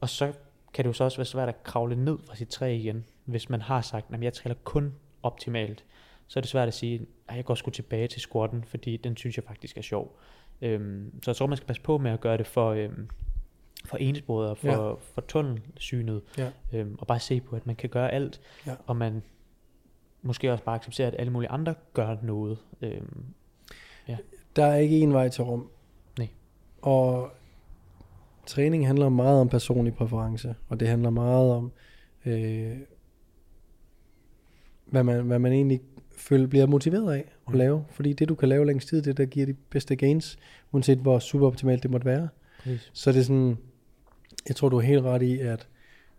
og 0.00 0.08
så 0.08 0.32
kan 0.74 0.84
det 0.84 0.88
jo 0.88 0.92
så 0.92 1.04
også 1.04 1.18
være 1.18 1.24
svært 1.24 1.48
at 1.48 1.62
kravle 1.62 2.04
ned 2.04 2.18
fra 2.26 2.34
sit 2.36 2.48
træ 2.48 2.76
igen, 2.76 3.04
hvis 3.24 3.50
man 3.50 3.60
har 3.60 3.80
sagt, 3.80 4.14
at 4.14 4.22
jeg 4.22 4.32
træner 4.32 4.54
kun 4.64 4.94
optimalt. 5.22 5.84
Så 6.26 6.38
er 6.38 6.40
det 6.40 6.50
svært 6.50 6.68
at 6.68 6.74
sige, 6.74 7.06
at 7.28 7.36
jeg 7.36 7.44
går 7.44 7.54
sgu 7.54 7.70
tilbage 7.70 8.08
til 8.08 8.20
squatten, 8.20 8.64
fordi 8.64 8.96
den 8.96 9.16
synes 9.16 9.36
jeg 9.36 9.44
faktisk 9.44 9.76
er 9.78 9.82
sjov. 9.82 10.18
Øhm, 10.62 11.22
så 11.22 11.30
jeg 11.30 11.36
tror, 11.36 11.46
man 11.46 11.56
skal 11.56 11.66
passe 11.66 11.82
på 11.82 11.98
med 11.98 12.10
at 12.10 12.20
gøre 12.20 12.36
det 12.38 12.46
for, 12.46 12.70
øhm, 12.70 13.08
for 13.84 13.96
ensporet 13.96 14.50
og 14.50 14.58
for, 14.58 14.68
ja. 14.68 14.92
for 14.92 15.20
tunnelsynet. 15.20 16.22
Ja. 16.38 16.50
Øhm, 16.72 16.96
og 16.98 17.06
bare 17.06 17.20
se 17.20 17.40
på, 17.40 17.56
at 17.56 17.66
man 17.66 17.76
kan 17.76 17.90
gøre 17.90 18.10
alt, 18.12 18.40
Ja. 18.66 18.74
og 18.86 18.96
man 18.96 19.22
måske 20.22 20.52
også 20.52 20.64
bare 20.64 20.74
acceptere, 20.76 21.06
at 21.06 21.14
alle 21.18 21.32
mulige 21.32 21.50
andre 21.50 21.74
gør 21.94 22.16
noget. 22.22 22.58
Øhm, 22.82 23.24
Der 24.56 24.64
er 24.66 24.76
ikke 24.76 24.98
en 25.00 25.12
vej 25.12 25.28
til 25.28 25.44
rum. 25.44 25.70
Nej. 26.18 26.28
Og 26.82 27.32
træning 28.48 28.86
handler 28.86 29.08
meget 29.08 29.40
om 29.40 29.48
personlig 29.48 29.94
præference, 29.94 30.54
og 30.68 30.80
det 30.80 30.88
handler 30.88 31.10
meget 31.10 31.50
om, 31.52 31.72
øh, 32.26 32.76
hvad, 34.86 35.02
man, 35.04 35.24
hvad 35.24 35.38
man 35.38 35.52
egentlig 35.52 35.80
føler, 36.16 36.46
bliver 36.46 36.66
motiveret 36.66 37.12
af 37.12 37.24
at 37.46 37.52
Mm. 37.52 37.58
lave. 37.58 37.84
Fordi 37.90 38.12
det, 38.12 38.28
du 38.28 38.34
kan 38.34 38.48
lave 38.48 38.66
længst 38.66 38.88
tid, 38.88 39.02
det 39.02 39.16
der 39.16 39.24
giver 39.26 39.46
de 39.46 39.54
bedste 39.70 39.96
gains, 39.96 40.38
uanset 40.72 40.98
hvor 40.98 41.18
superoptimalt 41.18 41.82
det 41.82 41.90
måtte 41.90 42.04
være. 42.06 42.28
præcis. 42.62 42.90
Så 42.92 43.12
det 43.12 43.18
er 43.18 43.22
sådan, 43.22 43.58
jeg 44.48 44.56
tror, 44.56 44.68
du 44.68 44.76
er 44.76 44.80
helt 44.80 45.02
ret 45.02 45.22
i, 45.22 45.38
at 45.38 45.68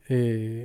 øh, 0.10 0.64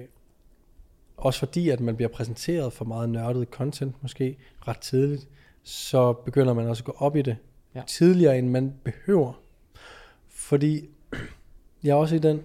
også 1.16 1.38
fordi, 1.38 1.68
at 1.68 1.80
man 1.80 1.96
bliver 1.96 2.08
præsenteret 2.08 2.72
for 2.72 2.84
meget 2.84 3.08
nørdet 3.08 3.48
content, 3.48 4.02
måske 4.02 4.36
ret 4.68 4.78
tidligt, 4.78 5.28
så 5.62 6.12
begynder 6.12 6.54
man 6.54 6.66
også 6.66 6.80
at 6.80 6.84
gå 6.84 6.92
op 6.98 7.16
i 7.16 7.22
det 7.22 7.36
Ja. 7.74 7.78
ja. 7.80 7.84
tidligere, 7.86 8.38
end 8.38 8.48
man 8.48 8.74
behøver. 8.84 9.40
Fordi 10.28 10.88
jeg 11.84 11.90
er 11.90 11.94
også 11.94 12.14
i 12.14 12.18
den 12.18 12.42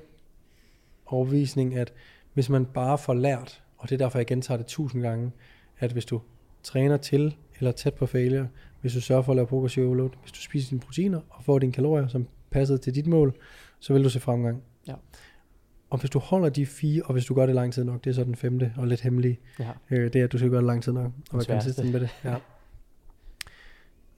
overvisning, 1.05 1.75
at 1.75 1.93
hvis 2.33 2.49
man 2.49 2.65
bare 2.65 2.97
får 2.97 3.13
lært, 3.13 3.63
og 3.77 3.89
det 3.89 3.95
er 3.95 4.05
derfor, 4.05 4.19
jeg 4.19 4.25
gentager 4.27 4.57
det 4.57 4.65
tusind 4.65 5.01
gange, 5.01 5.31
at 5.79 5.91
hvis 5.91 6.05
du 6.05 6.21
træner 6.63 6.97
til 6.97 7.35
eller 7.59 7.71
tæt 7.71 7.93
på 7.93 8.05
failure, 8.05 8.47
hvis 8.81 8.93
du 8.93 9.01
sørger 9.01 9.21
for 9.21 9.31
at 9.31 9.35
lave 9.35 9.47
progressiv 9.47 9.85
overload, 9.85 10.09
hvis 10.21 10.31
du 10.31 10.39
spiser 10.41 10.69
dine 10.69 10.79
proteiner 10.81 11.21
og 11.29 11.43
får 11.43 11.59
dine 11.59 11.71
kalorier, 11.73 12.07
som 12.07 12.27
passer 12.49 12.77
til 12.77 12.95
dit 12.95 13.07
mål, 13.07 13.35
så 13.79 13.93
vil 13.93 14.03
du 14.03 14.09
se 14.09 14.19
fremgang. 14.19 14.63
Ja. 14.87 14.93
Og 15.89 15.99
hvis 15.99 16.09
du 16.09 16.19
holder 16.19 16.49
de 16.49 16.65
fire, 16.65 17.01
og 17.05 17.13
hvis 17.13 17.25
du 17.25 17.33
gør 17.33 17.45
det 17.45 17.55
lang 17.55 17.73
tid 17.73 17.83
nok, 17.83 18.03
det 18.03 18.09
er 18.09 18.13
så 18.13 18.23
den 18.23 18.35
femte 18.35 18.73
og 18.77 18.87
lidt 18.87 19.01
hemmelige, 19.01 19.39
Ja. 19.59 19.69
øh, 19.89 20.13
det 20.13 20.19
er, 20.19 20.23
at 20.23 20.31
du 20.31 20.37
skal 20.37 20.49
gøre 20.49 20.61
det 20.61 20.67
lang 20.67 20.83
tid 20.83 20.91
nok, 20.91 21.11
og 21.31 21.37
være 21.37 21.45
konsistent 21.45 21.91
med 21.91 21.99
det. 21.99 22.09
Ja. 22.23 22.35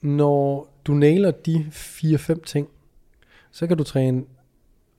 Når 0.01 0.67
du 0.85 0.93
nailer 0.93 1.31
de 1.31 1.65
fire-fem 1.71 2.43
ting, 2.43 2.67
så 3.51 3.67
kan 3.67 3.77
du 3.77 3.83
træne 3.83 4.23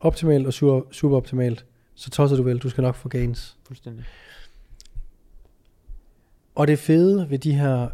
optimalt 0.03 0.47
og 0.47 0.53
super, 0.53 0.81
superoptimalt, 0.91 1.67
så 1.95 2.11
tosser 2.11 2.37
du 2.37 2.43
vel, 2.43 2.59
du 2.59 2.69
skal 2.69 2.83
nok 2.83 2.95
få 2.95 3.09
gains. 3.09 3.57
Fuldstændig. 3.67 4.05
Og 6.55 6.67
det 6.67 6.79
fede 6.79 7.31
ved 7.31 7.39
de 7.39 7.55
her 7.55 7.89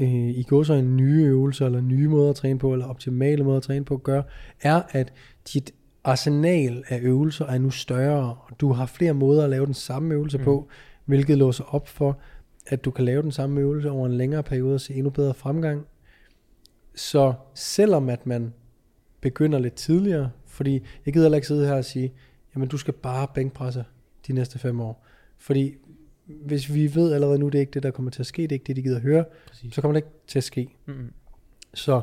øh, 0.00 0.30
i 0.30 0.42
går 0.42 0.62
så 0.62 0.74
en 0.74 0.96
nye 0.96 1.24
øvelser, 1.24 1.66
eller 1.66 1.80
nye 1.80 2.08
måder 2.08 2.30
at 2.30 2.36
træne 2.36 2.58
på, 2.58 2.72
eller 2.72 2.86
optimale 2.86 3.44
måder 3.44 3.56
at 3.56 3.62
træne 3.62 3.84
på, 3.84 3.96
gør, 3.96 4.22
er, 4.60 4.82
at 4.90 5.12
dit 5.52 5.74
arsenal 6.04 6.84
af 6.88 7.00
øvelser 7.02 7.46
er 7.46 7.58
nu 7.58 7.70
større, 7.70 8.36
og 8.48 8.60
du 8.60 8.72
har 8.72 8.86
flere 8.86 9.12
måder 9.12 9.44
at 9.44 9.50
lave 9.50 9.66
den 9.66 9.74
samme 9.74 10.14
øvelse 10.14 10.38
Mm. 10.38 10.44
på, 10.44 10.68
hvilket 11.04 11.38
låser 11.38 11.64
op 11.74 11.88
for, 11.88 12.18
at 12.66 12.84
du 12.84 12.90
kan 12.90 13.04
lave 13.04 13.22
den 13.22 13.32
samme 13.32 13.60
øvelse 13.60 13.90
over 13.90 14.06
en 14.06 14.14
længere 14.14 14.42
periode 14.42 14.74
og 14.74 14.80
se 14.80 14.94
endnu 14.94 15.10
bedre 15.10 15.34
fremgang. 15.34 15.86
Så 16.94 17.34
selvom 17.54 18.08
at 18.08 18.26
man 18.26 18.52
begynder 19.20 19.58
lidt 19.58 19.74
tidligere, 19.74 20.30
fordi 20.52 20.82
jeg 21.06 21.12
gider 21.14 21.24
heller 21.26 21.36
ikke 21.36 21.48
sidde 21.48 21.66
her 21.66 21.74
og 21.74 21.84
sige, 21.84 22.12
jamen 22.54 22.68
du 22.68 22.76
skal 22.78 22.94
bare 22.94 23.26
bænkpresse 23.34 23.84
de 24.26 24.32
næste 24.32 24.58
fem 24.58 24.80
år. 24.80 25.06
Fordi 25.38 25.74
hvis 26.26 26.74
vi 26.74 26.94
ved 26.94 27.12
allerede 27.12 27.38
nu, 27.38 27.46
det 27.48 27.54
er 27.54 27.60
ikke 27.60 27.70
det, 27.72 27.82
der 27.82 27.90
kommer 27.90 28.10
til 28.10 28.22
at 28.22 28.26
ske, 28.26 28.42
det 28.42 28.48
er 28.48 28.54
ikke 28.54 28.64
det, 28.64 28.76
de 28.76 28.82
gider 28.82 29.00
høre, 29.00 29.24
Præcis. 29.48 29.74
så 29.74 29.80
kommer 29.80 29.92
det 29.92 29.98
ikke 30.06 30.16
til 30.26 30.38
at 30.38 30.44
ske. 30.44 30.68
Mm-hmm. 30.86 31.12
Så 31.74 32.00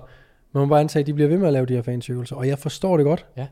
Man 0.51 0.61
må 0.61 0.65
bare 0.67 0.79
antage, 0.79 1.01
at 1.01 1.07
de 1.07 1.13
bliver 1.13 1.27
ved 1.29 1.37
med 1.37 1.47
at 1.47 1.53
lave 1.53 1.65
de 1.65 1.73
her 1.73 1.81
fancy 1.81 2.11
øvelser, 2.11 2.35
og 2.35 2.47
jeg 2.47 2.59
forstår 2.59 2.97
det 2.97 3.03
godt. 3.03 3.25
Ja. 3.37 3.47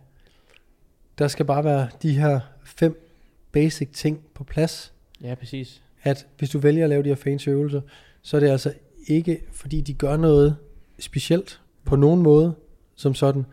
Der 1.17 1.27
skal 1.27 1.45
bare 1.45 1.63
være 1.63 1.87
de 2.01 2.11
her 2.19 2.39
fem 2.63 3.03
basic 3.51 3.89
ting 3.93 4.21
på 4.33 4.43
plads, 4.43 4.93
Ja, 5.21 5.35
præcis. 5.35 5.83
at 6.03 6.27
hvis 6.37 6.49
du 6.49 6.59
vælger 6.59 6.83
at 6.83 6.89
lave 6.89 7.03
de 7.03 7.07
her 7.07 7.15
fancy 7.15 7.49
øvelser, 7.49 7.81
så 8.21 8.37
er 8.37 8.39
det 8.39 8.49
altså 8.49 8.73
ikke, 9.07 9.41
fordi 9.51 9.81
de 9.81 9.93
gør 9.93 10.17
noget 10.17 10.55
specielt 10.99 11.61
på 11.85 11.95
nogen 11.95 12.21
måde, 12.21 12.55
som 12.95 13.13
sådan. 13.13 13.45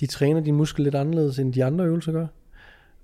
De 0.00 0.06
træner 0.06 0.40
din 0.40 0.54
muskel 0.54 0.84
lidt 0.84 0.94
anderledes, 0.94 1.38
end 1.38 1.52
de 1.52 1.64
andre 1.64 1.84
øvelser 1.84 2.12
gør. 2.12 2.26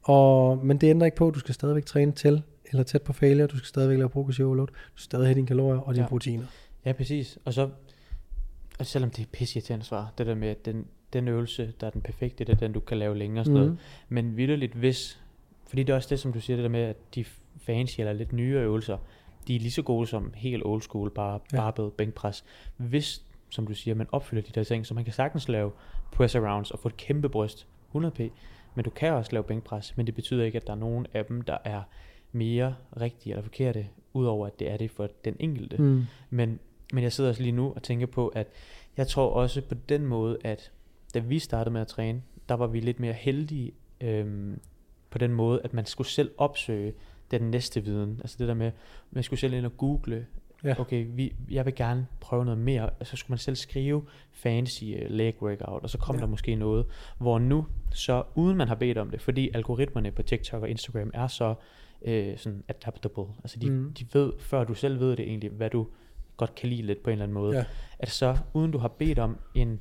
Og, 0.03 0.67
men 0.67 0.79
det 0.79 0.87
ændrer 0.91 1.05
ikke 1.05 1.17
på, 1.17 1.29
at 1.29 1.35
du 1.35 1.39
skal 1.39 1.55
stadigvæk 1.55 1.87
træne 1.87 2.13
til 2.13 2.43
eller 2.71 2.83
tæt 2.83 3.03
på 3.03 3.13
failure. 3.13 3.47
Du 3.47 3.57
skal 3.57 3.67
stadigvæk 3.67 3.99
lave 3.99 4.09
progressive 4.09 4.47
overload. 4.47 4.67
Du 4.67 4.73
skal 4.95 5.05
stadig 5.05 5.27
have 5.27 5.35
dine 5.35 5.47
kalorier 5.47 5.81
og 5.81 5.95
dine 5.95 6.05
Ja. 6.05 6.09
proteiner. 6.09 6.45
Ja, 6.85 6.93
præcis. 6.93 7.39
Og 7.45 7.55
så, 7.55 7.69
og 8.79 8.87
selvom 8.87 9.11
det 9.11 9.23
er 9.23 9.27
pisse 9.33 9.57
irriterende 9.59 9.85
svar, 9.87 10.13
det 10.19 10.27
der 10.27 10.35
med, 10.35 10.49
at 10.49 10.65
den, 10.65 10.87
den 11.13 11.29
øvelse, 11.29 11.73
der 11.81 11.87
er 11.87 11.91
den 11.91 12.01
perfekte, 12.01 12.45
det 12.45 12.53
er 12.53 12.57
den, 12.57 12.73
du 12.73 12.81
kan 12.81 12.99
lave 12.99 13.19
længere 13.19 13.41
og 13.41 13.45
sådan 13.47 13.55
mm. 13.61 13.61
noget. 13.67 13.73
Mhm. 13.73 14.15
Men 14.15 14.37
vidderligt, 14.37 14.73
hvis, 14.75 15.21
fordi 15.67 15.83
det 15.83 15.93
er 15.93 15.97
også 15.97 16.09
det, 16.11 16.21
som 16.21 16.33
du 16.33 16.41
siger, 16.41 16.57
det 16.57 16.63
der 16.63 16.71
med, 16.71 16.81
at 16.81 16.97
de 17.15 17.25
fancy 17.59 18.01
eller 18.01 18.13
lidt 18.13 18.33
nyere 18.33 18.63
øvelser, 18.63 18.99
de 19.49 19.57
er 19.57 19.61
lige 19.61 19.71
så 19.73 19.83
gode 19.83 20.07
som 20.07 20.33
helt 20.35 20.63
old 20.67 20.83
school, 20.83 21.11
bare 21.11 21.41
Ja. 21.53 21.57
barbell, 21.57 21.91
bænkpres. 21.91 22.45
Hvis, 22.77 23.23
som 23.55 23.67
du 23.67 23.75
siger, 23.75 23.95
man 23.95 24.07
opfylder 24.13 24.43
de 24.43 24.53
der 24.55 24.65
ting, 24.65 24.87
så 24.87 24.95
man 24.95 25.05
kan 25.05 25.13
sagtens 25.13 25.49
lave 25.49 25.73
press 26.13 26.37
rounds 26.37 26.71
og 26.71 26.79
få 26.79 26.89
et 26.89 26.97
kæmpe 26.97 27.29
bryst, 27.29 27.67
100p, 27.95 28.23
men 28.75 28.85
du 28.85 28.91
kan 28.91 29.13
også 29.13 29.33
lave 29.33 29.45
bænkpres, 29.45 29.97
men 29.97 30.07
det 30.07 30.15
betyder 30.15 30.45
ikke, 30.45 30.57
at 30.57 30.67
der 30.67 30.73
er 30.73 30.77
nogen 30.77 31.07
af 31.15 31.25
dem, 31.25 31.43
der 31.43 31.59
er 31.65 31.83
mere 32.33 32.75
rigtige 33.01 33.33
eller 33.33 33.43
forkerte, 33.43 33.87
udover 34.13 34.47
at 34.47 34.59
det 34.59 34.71
er 34.71 34.77
det 34.77 34.91
for 34.91 35.09
den 35.25 35.37
enkelte. 35.41 35.83
Mm. 35.83 36.05
Men, 36.31 36.59
men 36.93 37.03
jeg 37.03 37.13
sidder 37.13 37.31
også 37.31 37.43
lige 37.43 37.53
nu 37.53 37.73
og 37.77 37.83
tænker 37.83 38.07
på, 38.07 38.29
at 38.29 38.47
jeg 38.97 39.09
tror 39.09 39.31
også 39.31 39.63
på 39.63 39.75
den 39.75 40.07
måde, 40.07 40.39
at 40.45 40.73
da 41.15 41.19
vi 41.19 41.39
startede 41.39 41.73
med 41.73 41.81
at 41.81 41.87
træne, 41.87 42.23
der 42.49 42.55
var 42.55 42.67
vi 42.67 42.81
lidt 42.81 43.01
mere 43.01 43.13
heldige 43.13 43.73
øhm, 44.01 44.61
på 45.11 45.19
den 45.19 45.33
måde, 45.33 45.61
at 45.65 45.75
man 45.75 45.87
skulle 45.87 46.09
selv 46.09 46.31
opsøge 46.39 46.95
den 47.31 47.43
næste 47.43 47.85
viden. 47.85 48.21
Altså 48.21 48.37
det 48.39 48.49
der 48.49 48.55
med, 48.55 48.73
man 49.11 49.23
skulle 49.23 49.41
selv 49.41 49.55
ind 49.55 49.67
og 49.67 49.77
google, 49.77 50.27
Ja. 50.65 50.81
okay, 50.81 51.07
vi, 51.09 51.35
jeg 51.51 51.65
vil 51.67 51.75
gerne 51.75 52.07
prøve 52.21 52.45
noget 52.45 52.59
mere, 52.61 52.91
og 52.91 53.07
så 53.07 53.17
skulle 53.17 53.33
man 53.33 53.39
selv 53.39 53.57
skrive 53.57 54.03
fancy 54.33 54.85
uh, 54.85 55.11
leg 55.11 55.35
workout, 55.43 55.83
og 55.83 55.91
så 55.91 55.99
kom 55.99 56.15
Ja. 56.17 56.21
der 56.21 56.27
måske 56.27 56.55
noget, 56.55 56.87
hvor 57.19 57.39
nu, 57.39 57.67
så 57.93 58.23
uden 58.35 58.57
man 58.57 58.69
har 58.69 58.75
bedt 58.75 58.99
om 58.99 59.11
det, 59.11 59.21
fordi 59.21 59.51
algoritmerne 59.55 60.11
på 60.11 60.23
TikTok 60.23 60.63
og 60.63 60.69
Instagram 60.69 61.11
er 61.15 61.27
så 61.27 61.55
øh, 62.03 62.39
sådan 62.39 62.65
adaptable, 62.69 63.25
altså 63.43 63.59
de, 63.59 63.71
Mhm. 63.71 63.93
de 63.93 64.07
ved, 64.13 64.33
før 64.39 64.65
du 64.65 64.75
selv 64.75 65.01
ved 65.01 65.11
det 65.17 65.21
egentlig, 65.29 65.51
hvad 65.51 65.71
du 65.71 65.87
godt 66.37 66.55
kan 66.55 66.69
lide 66.69 66.83
lidt 66.83 67.03
på 67.03 67.11
en 67.11 67.13
eller 67.13 67.23
anden 67.25 67.35
måde, 67.35 67.57
Ja. 67.57 67.65
at 67.99 68.11
så 68.11 68.39
uden 68.55 68.71
du 68.71 68.79
har 68.79 68.89
bedt 68.89 69.19
om 69.19 69.39
en 69.55 69.81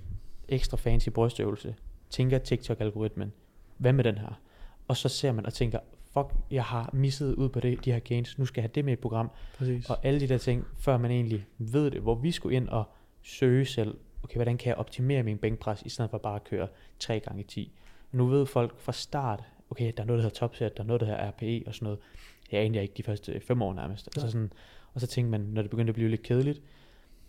ekstra 0.49 0.77
fancy 0.77 1.09
brystøvelse, 1.09 1.75
tænker 2.09 2.37
TikTok-algoritmen, 2.37 3.31
hvad 3.77 3.93
med 3.93 4.03
den 4.03 4.17
her? 4.17 4.39
Og 4.87 4.97
så 4.97 5.09
ser 5.09 5.31
man 5.31 5.45
og 5.45 5.53
tænker, 5.53 5.79
fuck, 6.13 6.27
jeg 6.51 6.63
har 6.63 6.89
misset 6.93 7.35
ud 7.35 7.49
på 7.49 7.59
det, 7.59 7.85
de 7.85 7.91
her 7.91 7.99
gains, 7.99 8.37
nu 8.37 8.45
skal 8.45 8.61
jeg 8.61 8.63
have 8.63 8.71
det 8.75 8.85
med 8.85 8.93
et 8.93 8.99
program, 8.99 9.31
Præcis. 9.57 9.89
og 9.89 9.97
alle 10.05 10.19
de 10.19 10.27
der 10.27 10.37
ting, 10.37 10.65
før 10.79 10.97
man 10.97 11.11
egentlig 11.11 11.45
ved 11.57 11.91
det, 11.91 12.01
hvor 12.01 12.15
vi 12.15 12.31
skulle 12.31 12.55
ind 12.55 12.69
og 12.69 12.83
søge 13.21 13.65
selv, 13.65 13.97
okay, 14.23 14.35
hvordan 14.35 14.57
kan 14.57 14.69
jeg 14.69 14.75
optimere 14.77 15.23
min 15.23 15.37
bænkpres, 15.37 15.81
i 15.85 15.89
stedet 15.89 16.11
for 16.11 16.17
bare 16.17 16.35
at 16.35 16.43
køre 16.43 16.67
3 16.99 17.19
gange 17.19 17.43
10 17.43 17.71
Nu 18.11 18.25
ved 18.25 18.45
folk 18.45 18.79
fra 18.79 18.91
start, 18.91 19.43
okay, 19.69 19.91
der 19.97 20.03
er 20.03 20.07
noget, 20.07 20.17
der 20.17 20.23
hedder 20.23 20.39
topset, 20.39 20.77
der 20.77 20.83
er 20.83 20.87
noget, 20.87 20.99
der 20.99 21.05
hedder 21.07 21.29
RPE 21.29 21.63
og 21.67 21.75
sådan 21.75 21.83
noget. 21.85 21.99
Det 22.51 22.57
anede 22.57 22.75
jeg 22.75 22.83
ikke 22.83 22.93
de 22.97 23.03
første 23.03 23.39
fem 23.39 23.61
år 23.61 23.73
nærmest. 23.73 24.07
Altså 24.07 24.25
Ja. 24.27 24.31
sådan, 24.31 24.51
og 24.93 25.01
så 25.01 25.07
tænkte 25.07 25.31
man, 25.31 25.41
når 25.41 25.61
det 25.61 25.71
begyndte 25.71 25.91
at 25.91 25.95
blive 25.95 26.09
lidt 26.09 26.23
kedeligt, 26.23 26.61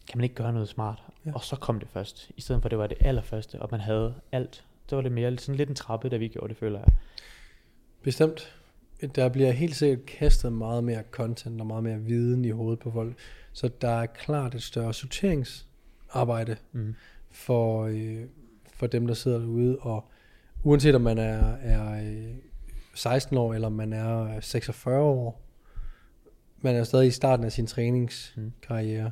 kan 0.09 0.19
man 0.19 0.25
ikke 0.25 0.35
gøre 0.35 0.53
noget 0.53 0.69
smart? 0.69 1.03
Ja. 1.26 1.33
Og 1.35 1.41
så 1.45 1.57
kom 1.57 1.79
det 1.81 1.88
først, 1.88 2.31
i 2.37 2.41
stedet 2.41 2.62
for 2.62 2.67
at 2.67 2.71
det 2.71 2.79
var 2.79 2.87
det 2.87 2.97
allerførste, 3.00 3.62
og 3.62 3.69
man 3.71 3.81
havde 3.81 4.14
alt. 4.33 4.64
Så 4.87 4.97
var 4.97 5.03
det 5.03 5.12
mere 5.12 5.38
sådan 5.38 5.57
lidt 5.57 5.69
en 5.69 5.75
trappe, 5.75 6.09
da 6.09 6.17
vi 6.17 6.29
gjorde 6.29 6.49
det, 6.49 6.57
føler 6.57 6.79
jeg. 6.79 6.88
Bestemt. 8.03 8.55
Der 9.15 9.29
bliver 9.29 9.51
helt 9.51 9.77
sikkert 9.77 10.07
kastet 10.07 10.53
meget 10.53 10.85
mere 10.85 11.03
content 11.11 11.61
og 11.61 11.67
meget 11.67 11.83
mere 11.83 11.99
viden 12.01 12.45
i 12.45 12.51
hovedet 12.51 12.79
på 12.79 12.91
folk. 12.91 13.17
Så 13.53 13.71
der 13.81 13.89
er 13.89 14.07
klart 14.07 14.55
et 14.55 14.63
større 14.63 14.95
sorteringsarbejde 14.95 16.57
Mm. 16.73 16.95
for, 17.31 17.85
øh, 17.85 18.21
for 18.75 18.87
dem, 18.87 19.07
der 19.07 19.15
sidder 19.15 19.39
derude. 19.39 19.79
Og 19.79 20.05
uanset 20.63 20.95
om 20.95 21.01
man 21.01 21.19
er, 21.19 21.55
er 21.57 22.05
øh, 22.05 22.35
16 22.95 23.37
år, 23.37 23.55
eller 23.55 23.67
om 23.67 23.73
man 23.73 23.93
er 23.93 24.41
46 24.41 25.01
år, 25.03 25.41
man 26.61 26.75
er 26.75 26.85
stadig 26.85 27.07
i 27.09 27.11
starten 27.11 27.45
af 27.45 27.53
sin 27.53 27.67
træningskarriere, 27.67 29.11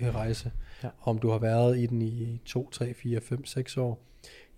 øh, 0.00 0.14
rejse. 0.14 0.52
Ja. 0.82 0.88
Om 1.02 1.18
du 1.18 1.30
har 1.30 1.38
været 1.38 1.78
i 1.78 1.86
den 1.86 2.02
i 2.02 2.40
2, 2.44 2.70
3, 2.70 2.94
4, 2.94 3.20
5, 3.20 3.44
6 3.44 3.76
år, 3.76 4.02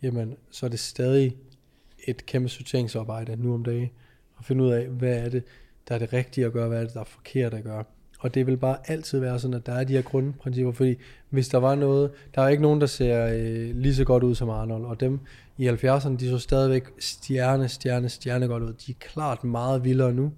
jamen 0.02 0.36
så 0.50 0.66
er 0.66 0.70
det 0.70 0.78
stadig 0.80 1.36
et 2.08 2.26
kæmpe 2.26 2.48
sorteringsarbejde 2.48 3.36
nu 3.36 3.54
om 3.54 3.64
dagen. 3.64 3.90
At 4.38 4.44
finde 4.44 4.64
ud 4.64 4.70
af, 4.70 4.86
hvad 4.86 5.18
er 5.18 5.28
det, 5.28 5.44
der 5.88 5.94
er 5.94 5.98
det 5.98 6.12
rigtige 6.12 6.46
at 6.46 6.52
gøre, 6.52 6.68
hvad 6.68 6.78
er 6.78 6.84
det, 6.84 6.94
der 6.94 7.00
er 7.00 7.04
forkert 7.04 7.54
at 7.54 7.64
gøre. 7.64 7.84
Og 8.20 8.34
det 8.34 8.46
vil 8.46 8.56
bare 8.56 8.76
altid 8.86 9.18
være 9.18 9.38
sådan, 9.38 9.54
at 9.54 9.66
der 9.66 9.72
er 9.72 9.84
de 9.84 9.92
her 9.92 10.02
grundprincipper, 10.02 10.72
fordi 10.72 10.96
hvis 11.30 11.48
der 11.48 11.58
var 11.58 11.74
noget, 11.74 12.10
der 12.34 12.42
er 12.42 12.48
ikke 12.48 12.62
nogen, 12.62 12.80
der 12.80 12.86
ser 12.86 13.26
øh, 13.26 13.76
lige 13.76 13.94
så 13.94 14.04
godt 14.04 14.22
ud 14.22 14.34
som 14.34 14.50
Arnold, 14.50 14.84
og 14.84 15.00
dem 15.00 15.20
i 15.56 15.68
70'erne, 15.68 16.16
de 16.16 16.30
så 16.30 16.38
stadigvæk 16.38 16.84
stjerne, 16.98 17.68
stjerne, 17.68 18.08
stjerne 18.08 18.46
godt 18.46 18.62
ud. 18.62 18.72
De 18.72 18.92
er 18.92 18.96
klart 19.00 19.44
meget 19.44 19.84
vildere 19.84 20.12
nu, 20.12 20.32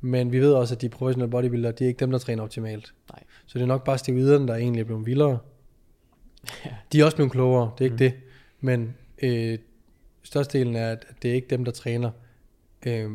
men 0.00 0.32
vi 0.32 0.40
ved 0.40 0.52
også, 0.52 0.74
at 0.74 0.80
de 0.80 0.88
professionelle 0.88 1.30
bodybuildere, 1.30 1.72
det 1.72 1.84
er 1.84 1.88
ikke 1.88 2.00
dem, 2.00 2.10
der 2.10 2.18
træner 2.18 2.42
optimalt. 2.42 2.94
Nej. 3.12 3.22
Så 3.46 3.58
det 3.58 3.62
er 3.62 3.66
nok 3.66 3.84
bare 3.84 3.98
steroiderne, 3.98 4.48
der 4.48 4.54
egentlig 4.54 4.80
er 4.80 4.84
blevet 4.84 5.06
vildere. 5.06 5.38
Ja. 6.64 6.70
De 6.92 7.00
er 7.00 7.04
også 7.04 7.16
blevet 7.16 7.32
klogere, 7.32 7.70
det 7.78 7.80
er 7.80 7.92
ikke 7.92 7.94
mm. 7.94 7.98
det. 7.98 8.14
Men 8.60 8.94
øh, 9.22 9.58
størstedelen 10.22 10.76
er, 10.76 10.90
at 10.90 11.06
det 11.22 11.30
er 11.30 11.34
ikke 11.34 11.48
dem, 11.50 11.64
der 11.64 11.72
træner. 11.72 12.10
Øh, 12.86 13.10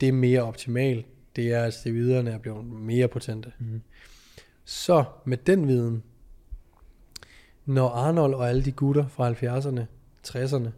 det 0.00 0.08
er 0.08 0.12
mere 0.12 0.42
optimalt. 0.42 1.06
Det 1.36 1.52
er, 1.52 1.64
at 1.64 1.74
steroiderne 1.74 2.30
er 2.30 2.38
blevet 2.38 2.64
mere 2.64 3.08
potente. 3.08 3.52
Mm. 3.58 3.80
Så 4.64 5.04
med 5.24 5.36
den 5.36 5.68
viden, 5.68 6.02
når 7.64 7.88
Arnold 7.88 8.34
og 8.34 8.48
alle 8.48 8.64
de 8.64 8.72
gutter 8.72 9.08
fra 9.08 9.32
70'erne, 9.32 9.84
60'erne, 10.28 10.70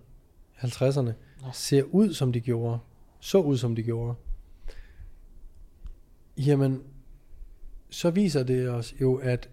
50'erne, 0.56 1.12
Nå. 1.42 1.50
ser 1.52 1.82
ud 1.82 2.14
som 2.14 2.32
de 2.32 2.40
gjorde, 2.40 2.78
så 3.20 3.38
ud 3.38 3.56
som 3.56 3.74
de 3.76 3.82
gjorde, 3.82 4.14
jamen, 6.36 6.82
så 7.90 8.10
viser 8.10 8.42
det 8.42 8.68
os 8.68 8.94
jo, 9.00 9.14
at 9.14 9.50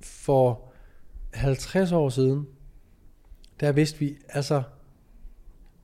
for 0.00 0.72
50 1.34 1.92
år 1.92 2.08
siden, 2.08 2.46
der 3.60 3.72
vidste 3.72 3.98
vi 3.98 4.16
altså 4.28 4.62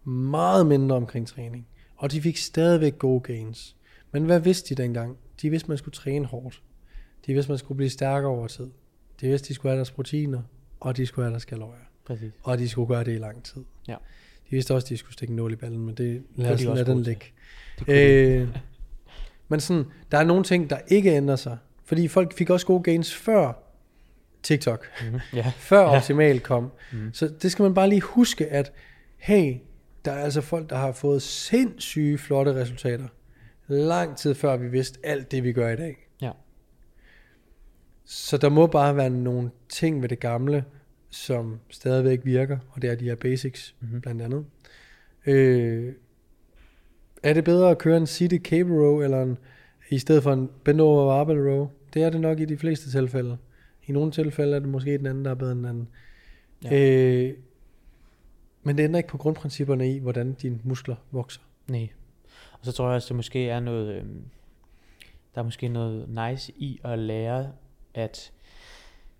meget 0.05 0.67
mindre 0.67 0.97
omkring 0.97 1.27
træning. 1.27 1.68
Og 1.99 2.13
de 2.13 2.21
fik 2.21 2.37
stadigvæk 2.37 2.99
gode 2.99 3.21
gains. 3.21 3.77
Men 4.13 4.25
hvad 4.25 4.41
vidste 4.41 4.75
de 4.75 4.83
dengang? 4.83 5.17
De 5.43 5.51
vidste, 5.51 5.69
man 5.69 5.79
skulle 5.79 5.95
træne 5.95 6.27
hårdt. 6.27 6.63
De 7.27 7.35
vidste, 7.35 7.53
man 7.53 7.59
skulle 7.59 7.77
blive 7.77 7.91
stærkere 7.91 8.31
over 8.31 8.47
tid. 8.47 8.71
De 9.21 9.27
vidste, 9.27 9.49
de 9.49 9.55
skulle 9.55 9.71
have 9.71 9.77
deres 9.77 9.91
proteiner, 9.91 10.43
og 10.81 10.97
de 10.97 11.07
skulle 11.07 11.25
have 11.25 11.31
deres 11.31 11.45
kalorier. 11.45 11.85
Præcis. 12.07 12.33
Og 12.43 12.59
de 12.59 12.69
skulle 12.69 12.89
gøre 12.89 13.05
det 13.05 13.15
i 13.15 13.19
lang 13.19 13.45
tid. 13.45 13.65
Ja. 13.89 13.97
De 14.45 14.51
vidste 14.51 14.75
også, 14.75 14.85
at 14.85 14.89
de 14.89 14.97
skulle 14.97 15.13
stikke 15.13 15.35
nål 15.35 15.53
i 15.53 15.57
ballen, 15.57 15.87
men 15.87 15.95
det 15.95 16.23
lad, 16.37 16.53
os, 16.53 16.61
de 16.61 16.75
lad 16.75 16.85
den 16.85 17.03
ligge. 17.03 17.25
Øh, 17.89 18.49
men 19.49 19.61
sådan, 19.61 19.85
der 20.11 20.19
er 20.19 20.25
nogle 20.25 20.45
ting, 20.45 20.71
der 20.71 20.79
ikke 20.89 21.13
ændrer 21.13 21.37
sig. 21.37 21.59
Fordi 21.85 22.09
folk 22.09 22.35
fik 22.35 22.51
også 22.51 22.67
gode 22.67 22.83
gains 22.83 23.15
før 23.15 23.53
TikTok. 24.43 24.87
Mhm. 25.11 25.21
Ja. 25.35 25.53
Før. 25.57 25.81
Optimal 25.81 26.41
kom. 26.41 26.71
Mm. 26.93 27.11
Så 27.13 27.29
det 27.43 27.53
skal 27.53 27.63
man 27.63 27.75
bare 27.75 27.89
lige 27.89 28.01
huske, 28.01 28.47
at 28.47 28.73
hey, 29.17 29.55
der 30.05 30.13
er 30.13 30.19
altså 30.25 30.41
folk, 30.41 30.71
der 30.71 30.77
har 30.77 30.93
fået 30.93 31.23
sindssyge 31.23 32.19
flotte 32.19 32.55
resultater. 32.55 33.07
Lang 33.69 34.17
tid 34.17 34.35
før 34.35 34.57
vi 34.57 34.69
vidste 34.69 34.99
alt 35.05 35.31
det, 35.31 35.45
vi 35.45 35.53
gør 35.53 35.69
i 35.69 35.77
dag. 35.77 36.09
Ja. 36.23 36.31
Så 38.05 38.37
der 38.37 38.49
må 38.49 38.67
bare 38.67 38.97
være 38.97 39.11
nogle 39.11 39.51
ting 39.69 40.03
ved 40.03 40.09
det 40.09 40.21
gamle, 40.21 40.65
som 41.11 41.59
stadigvæk 41.71 42.21
virker, 42.25 42.59
og 42.71 42.83
det 42.83 42.91
er 42.91 42.95
de 42.95 43.05
her 43.05 43.15
basics, 43.15 43.75
Mhm. 43.81 44.01
blandt 44.01 44.23
andet. 44.23 44.45
Øh, 45.27 45.93
er 47.23 47.33
det 47.35 47.45
bedre 47.45 47.71
at 47.71 47.79
køre 47.79 47.97
en 47.97 48.07
seated 48.07 48.39
cable 48.39 48.75
row, 48.75 49.01
eller 49.03 49.23
en, 49.23 49.39
i 49.91 49.99
stedet 49.99 50.23
for 50.23 50.33
en 50.33 50.51
bend 50.65 50.81
over 50.81 51.07
barbell 51.07 51.49
row? 51.49 51.69
Det 51.95 52.03
er 52.03 52.11
det 52.11 52.21
nok 52.21 52.41
i 52.41 52.45
de 52.45 52.57
fleste 52.59 52.91
tilfælde. 52.91 53.37
I 53.87 53.93
nogle 53.93 54.13
tilfælde 54.13 54.57
er 54.57 54.61
det 54.61 54.69
måske 54.69 54.99
den 54.99 55.07
anden, 55.07 55.25
der 55.25 55.31
er 55.31 55.35
bedre 55.35 55.53
end 55.53 55.59
den 55.59 55.69
anden. 55.69 55.89
Ja. 56.65 57.25
Øh, 57.29 57.35
men 58.63 58.77
det 58.79 58.85
ændrer 58.85 58.99
ikke 58.99 59.09
på 59.09 59.19
grundprincipperne 59.19 59.93
i, 59.95 59.99
hvordan 59.99 60.33
dine 60.33 60.61
muskler 60.65 60.97
vokser. 61.11 61.41
Nej. 61.69 61.89
Og 62.53 62.67
så 62.67 62.73
tror 62.73 62.87
jeg 62.87 62.95
også, 62.95 63.09
det 63.09 63.17
måske 63.17 63.49
er 63.49 63.61
noget, 63.61 63.95
øhm, 63.95 64.23
der 65.35 65.41
er 65.41 65.45
måske 65.45 65.69
noget 65.69 66.09
nice 66.31 66.53
i 66.57 66.81
at 66.85 66.99
lære, 66.99 67.53
at 67.95 68.33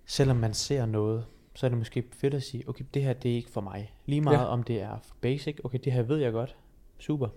selvom 0.07 0.37
man 0.37 0.55
ser 0.55 0.87
noget, 0.87 1.25
så 1.55 1.67
er 1.67 1.69
det 1.69 1.79
måske 1.79 2.05
fedt 2.13 2.35
at 2.35 2.43
sige, 2.43 2.69
okay, 2.69 2.85
det 2.95 3.03
her 3.03 3.13
det 3.13 3.31
er 3.31 3.35
ikke 3.37 3.51
for 3.51 3.61
mig. 3.61 3.93
Lige 4.07 4.21
meget 4.21 4.37
Ja. 4.39 4.45
om 4.45 4.63
det 4.63 4.81
er 4.81 4.99
for 5.03 5.15
basic, 5.21 5.59
okay, 5.65 5.79
det 5.85 5.93
her 5.93 6.03
ved 6.03 6.17
jeg 6.19 6.33
godt, 6.33 6.57
super. 6.99 7.29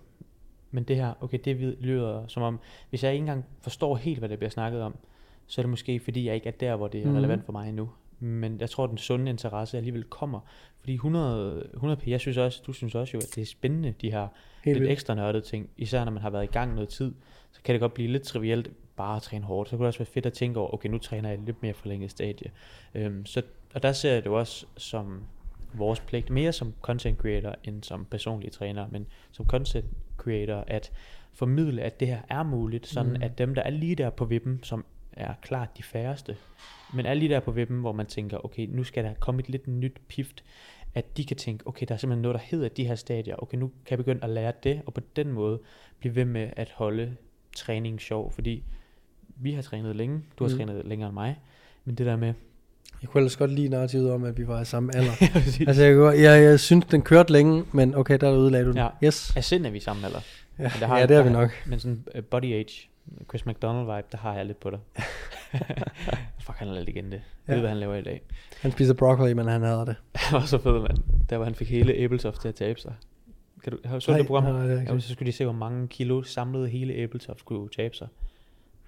Men 0.70 0.84
det 0.84 0.96
her, 0.96 1.14
okay, 1.20 1.38
det 1.44 1.56
lyder 1.80 2.26
som 2.26 2.42
om, 2.42 2.60
hvis 2.90 3.04
jeg 3.04 3.12
ikke 3.12 3.20
engang 3.22 3.44
forstår 3.60 3.96
helt, 3.96 4.18
hvad 4.18 4.28
der 4.28 4.36
bliver 4.36 4.50
snakket 4.50 4.82
om, 4.82 4.96
så 5.46 5.60
er 5.60 5.62
det 5.62 5.70
måske 5.70 6.00
fordi, 6.00 6.26
jeg 6.26 6.34
ikke 6.34 6.46
er 6.48 6.52
der, 6.52 6.76
hvor 6.76 6.88
det 6.88 7.02
er 7.02 7.06
Mhm. 7.06 7.16
relevant 7.16 7.44
for 7.44 7.52
mig 7.52 7.68
endnu. 7.68 7.90
Men 8.22 8.60
jeg 8.60 8.70
tror, 8.70 8.84
at 8.84 8.90
den 8.90 8.98
sunde 8.98 9.30
interesse 9.30 9.76
alligevel 9.76 10.04
kommer. 10.04 10.40
Fordi 10.80 10.94
100, 10.94 11.70
100 11.74 12.00
p, 12.00 12.08
jeg 12.08 12.20
synes 12.20 12.36
også, 12.36 12.62
du 12.66 12.72
synes 12.72 12.94
også 12.94 13.16
jo, 13.16 13.18
at 13.18 13.34
det 13.34 13.42
er 13.42 13.46
spændende, 13.46 13.94
de 14.00 14.10
her 14.10 14.28
Helt 14.64 14.78
lidt 14.78 14.90
ekstra 14.90 15.14
nørdede 15.14 15.44
ting. 15.44 15.70
Især 15.76 16.04
når 16.04 16.12
man 16.12 16.22
har 16.22 16.30
været 16.30 16.44
i 16.44 16.52
gang 16.52 16.74
noget 16.74 16.88
tid, 16.88 17.14
så 17.52 17.60
kan 17.64 17.72
det 17.72 17.80
godt 17.80 17.94
blive 17.94 18.08
lidt 18.08 18.22
trivielt 18.22 18.70
bare 18.96 19.16
at 19.16 19.22
træne 19.22 19.44
hårdt. 19.44 19.70
Så 19.70 19.76
kunne 19.76 19.84
det 19.84 19.88
også 19.88 19.98
være 19.98 20.06
fedt 20.06 20.26
at 20.26 20.32
tænke 20.32 20.60
over, 20.60 20.74
okay, 20.74 20.88
nu 20.88 20.98
træner 20.98 21.28
jeg 21.28 21.38
lidt 21.38 21.62
mere 21.62 21.74
forlænget 21.74 22.10
stadie. 22.10 22.50
Øhm, 22.94 23.26
så, 23.26 23.42
og 23.74 23.82
der 23.82 23.92
ser 23.92 24.12
jeg 24.12 24.24
det 24.24 24.32
også 24.32 24.66
som 24.76 25.22
vores 25.74 26.00
pligt, 26.00 26.30
mere 26.30 26.52
som 26.52 26.74
content 26.82 27.18
creator 27.18 27.54
end 27.64 27.82
som 27.82 28.04
personlig 28.04 28.52
træner, 28.52 28.86
men 28.90 29.06
som 29.30 29.46
content 29.46 29.86
creator, 30.16 30.64
at 30.66 30.92
formidle, 31.32 31.82
at 31.82 32.00
det 32.00 32.08
her 32.08 32.20
er 32.28 32.42
muligt, 32.42 32.86
sådan 32.86 33.12
mm. 33.12 33.22
at 33.22 33.38
dem, 33.38 33.54
der 33.54 33.62
er 33.62 33.70
lige 33.70 33.94
der 33.94 34.10
på 34.10 34.24
vippen, 34.24 34.60
som 34.62 34.84
er 35.16 35.34
klart 35.42 35.78
de 35.78 35.82
færreste, 35.82 36.36
men 36.94 37.06
er 37.06 37.14
lige 37.14 37.28
der 37.28 37.40
på 37.40 37.50
vippen, 37.50 37.80
hvor 37.80 37.92
man 37.92 38.06
tænker, 38.06 38.44
okay, 38.44 38.66
nu 38.70 38.84
skal 38.84 39.04
der 39.04 39.14
komme 39.20 39.40
et 39.40 39.48
lidt 39.48 39.68
nyt 39.68 39.96
pift, 40.08 40.44
at 40.94 41.16
de 41.16 41.24
kan 41.24 41.36
tænke, 41.36 41.66
okay, 41.66 41.86
der 41.88 41.94
er 41.94 41.98
simpelthen 41.98 42.22
noget, 42.22 42.34
der 42.34 42.40
hedder 42.44 42.68
de 42.68 42.86
her 42.86 42.94
stadier, 42.94 43.36
okay, 43.42 43.58
nu 43.58 43.66
kan 43.66 43.90
jeg 43.90 43.98
begynde 43.98 44.24
at 44.24 44.30
lære 44.30 44.52
det, 44.62 44.82
og 44.86 44.94
på 44.94 45.00
den 45.16 45.32
måde 45.32 45.60
blive 45.98 46.14
ved 46.16 46.24
med 46.24 46.50
at 46.56 46.72
holde 46.74 47.16
træning 47.56 48.00
sjov, 48.00 48.32
fordi 48.32 48.62
vi 49.36 49.52
har 49.52 49.62
trænet 49.62 49.96
længe, 49.96 50.22
du 50.38 50.44
har 50.44 50.50
Mm. 50.52 50.56
trænet 50.56 50.82
længere 50.86 51.08
end 51.08 51.14
mig, 51.14 51.40
men 51.84 51.94
det 51.94 52.06
der 52.06 52.16
med, 52.16 52.34
Jeg 53.02 53.08
kunne 53.10 53.18
ellers 53.20 53.36
godt 53.36 53.50
lide 53.50 53.68
narrativet 53.68 54.12
om, 54.12 54.24
at 54.24 54.38
vi 54.38 54.46
var 54.48 54.60
i 54.60 54.64
samme 54.64 54.90
alder. 54.96 55.12
altså, 55.34 55.64
altså, 55.66 55.82
jeg, 55.82 55.94
kunne 55.96 56.18
jeg, 56.20 56.42
jeg 56.42 56.60
synes, 56.60 56.84
den 56.84 57.02
kørte 57.02 57.32
længe, 57.32 57.64
men 57.72 57.94
okay, 57.94 58.18
der 58.20 58.32
ødelagde 58.34 58.64
du 58.64 58.70
den. 58.70 58.78
Ja. 58.78 58.88
Yes. 59.04 59.36
af 59.36 59.44
sind 59.44 59.66
er 59.66 59.70
vi 59.70 59.80
sammen 59.80 60.04
alder, 60.04 60.20
Ja, 60.58 60.70
Men 60.80 60.98
ja, 60.98 61.06
det 61.06 61.16
er 61.16 61.22
vi 61.22 61.28
der- 61.28 61.32
nok. 61.34 61.50
men 61.66 61.80
sådan 61.80 62.04
uh, 62.18 62.24
body 62.24 62.52
age, 62.54 62.88
Chris 63.30 63.46
McDonald 63.46 63.96
vibe, 63.96 64.06
der 64.12 64.18
har 64.18 64.34
jeg 64.34 64.46
lidt 64.46 64.60
på 64.60 64.70
dig. 64.70 64.78
Fuck, 66.44 66.58
han 66.58 66.68
er 66.68 66.72
lidt 66.74 66.86
legende. 66.86 67.10
Jeg 67.16 67.22
Ja. 67.48 67.52
ved, 67.52 67.60
hvad 67.60 67.68
han 67.70 67.78
laver 67.78 67.94
i 67.94 68.02
dag. 68.02 68.22
Han 68.62 68.72
spiser 68.72 68.94
broccoli, 68.94 69.34
men 69.34 69.46
han 69.46 69.62
hader 69.62 69.84
det. 69.84 69.96
Han 70.16 70.40
var 70.40 70.46
så 70.46 70.58
fed, 70.58 70.72
mand. 70.80 70.98
Der 71.30 71.36
hvor 71.36 71.44
han 71.44 71.54
fik 71.54 71.70
hele 71.70 71.94
Abeltoft 71.94 72.40
til 72.40 72.48
at 72.48 72.54
tabe 72.54 72.80
sig. 72.80 72.94
Kan 73.64 73.72
du, 73.72 73.78
har 73.84 73.94
du 73.94 74.00
så 74.00 74.10
Nej, 74.10 74.18
det 74.18 74.26
program? 74.26 74.44
nej, 74.44 74.66
det 74.66 74.84
Jamen, 74.86 75.00
så 75.00 75.12
skulle 75.12 75.26
de 75.26 75.32
se, 75.32 75.44
hvor 75.44 75.52
mange 75.54 75.88
kilo 75.88 76.22
samlede 76.22 76.68
hele 76.68 76.94
Abeltoft 76.94 77.38
skulle 77.40 77.68
tabe 77.68 77.96
sig. 77.96 78.08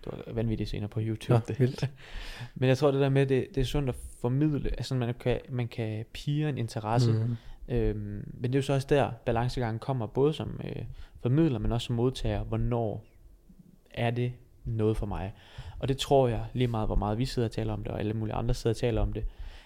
Det 0.04 0.12
var 0.26 0.32
vanvittigt 0.32 0.70
senere 0.70 0.88
på 0.88 1.00
YouTube. 1.02 1.32
Nå, 1.32 1.40
det. 1.48 1.60
vildt. 1.60 1.90
Men 2.54 2.68
jeg 2.68 2.78
tror, 2.78 2.90
det 2.90 3.00
der 3.00 3.08
med, 3.08 3.26
det, 3.26 3.46
det 3.54 3.60
er 3.60 3.64
sundt 3.64 3.88
at 3.88 3.94
formidle, 4.20 4.70
altså 4.70 4.94
man 4.94 5.14
kan, 5.20 5.40
man 5.50 5.68
kan 5.68 6.04
pire 6.12 6.48
en 6.48 6.58
interesse. 6.58 7.12
Mm. 7.12 7.36
Øhm, 7.68 8.24
men 8.34 8.42
det 8.42 8.54
er 8.54 8.58
jo 8.58 8.62
så 8.62 8.72
også 8.74 8.86
der, 8.90 9.10
balancegangen 9.26 9.78
kommer, 9.78 10.06
både 10.06 10.32
som 10.32 10.60
øh, 10.64 10.82
formidler, 11.22 11.58
men 11.58 11.72
også 11.72 11.86
som 11.86 11.96
modtager, 11.96 12.42
hvornår 12.44 13.04
er 13.94 14.10
det 14.10 14.32
noget 14.64 14.96
for 14.96 15.06
mig. 15.06 15.32
Og 15.78 15.88
det 15.88 15.98
tror 15.98 16.28
jeg, 16.28 16.44
lige 16.52 16.68
meget 16.68 16.88
hvor 16.88 16.96
meget 16.96 17.18
vi 17.18 17.24
sidder 17.24 17.48
og 17.48 17.52
taler 17.52 17.72
om 17.72 17.82
det, 17.82 17.92
og 17.92 17.98
alle 17.98 18.14
mulige 18.14 18.34
andre 18.34 18.54
sidder 18.54 18.74
og 18.74 18.78
taler 18.78 19.02
om 19.02 19.12
det, 19.12 19.24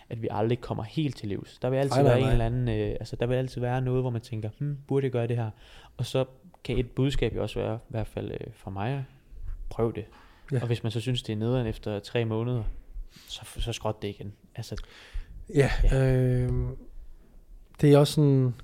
at 0.08 0.22
vi 0.22 0.28
aldrig 0.30 0.60
kommer 0.60 0.84
helt 0.84 1.16
til 1.16 1.28
livs. 1.28 1.58
Der 1.62 1.70
vil 1.70 1.76
altid 1.76 2.02
nej, 2.02 2.02
være 2.02 2.18
en 2.18 2.24
nej. 2.24 2.32
eller 2.32 2.46
anden, 2.46 2.68
øh, 2.68 2.90
altså 2.90 3.16
der 3.16 3.26
vil 3.26 3.34
altid 3.34 3.60
være 3.60 3.80
noget, 3.80 4.02
hvor 4.02 4.10
man 4.10 4.20
tænker, 4.20 4.50
hmm, 4.58 4.78
burde 4.86 5.04
jeg 5.04 5.12
gøre 5.12 5.26
det 5.26 5.36
her? 5.36 5.50
Og 5.96 6.06
så 6.06 6.24
kan 6.64 6.78
et 6.78 6.90
budskab 6.90 7.34
jo 7.36 7.42
også 7.42 7.58
være, 7.60 7.74
i 7.74 7.88
hvert 7.88 8.06
fald 8.06 8.30
øh, 8.30 8.46
for 8.54 8.70
mig, 8.70 9.04
prøv 9.70 9.94
det. 9.94 10.04
Ja. 10.52 10.56
Ja. 10.56 10.60
Og 10.60 10.66
hvis 10.66 10.82
man 10.82 10.92
så 10.92 11.00
synes, 11.00 11.22
det 11.22 11.32
er 11.32 11.36
nederen 11.36 11.66
efter 11.66 11.98
tre 11.98 12.24
måneder, 12.24 12.62
så, 13.10 13.40
så 13.58 13.72
skråt 13.72 14.02
det 14.02 14.08
igen. 14.08 14.32
Altså, 14.54 14.76
Ja, 15.54 15.70
øh, 15.94 16.52
det 17.80 17.92
er 17.92 17.98
også 17.98 18.12
sådan... 18.12 18.54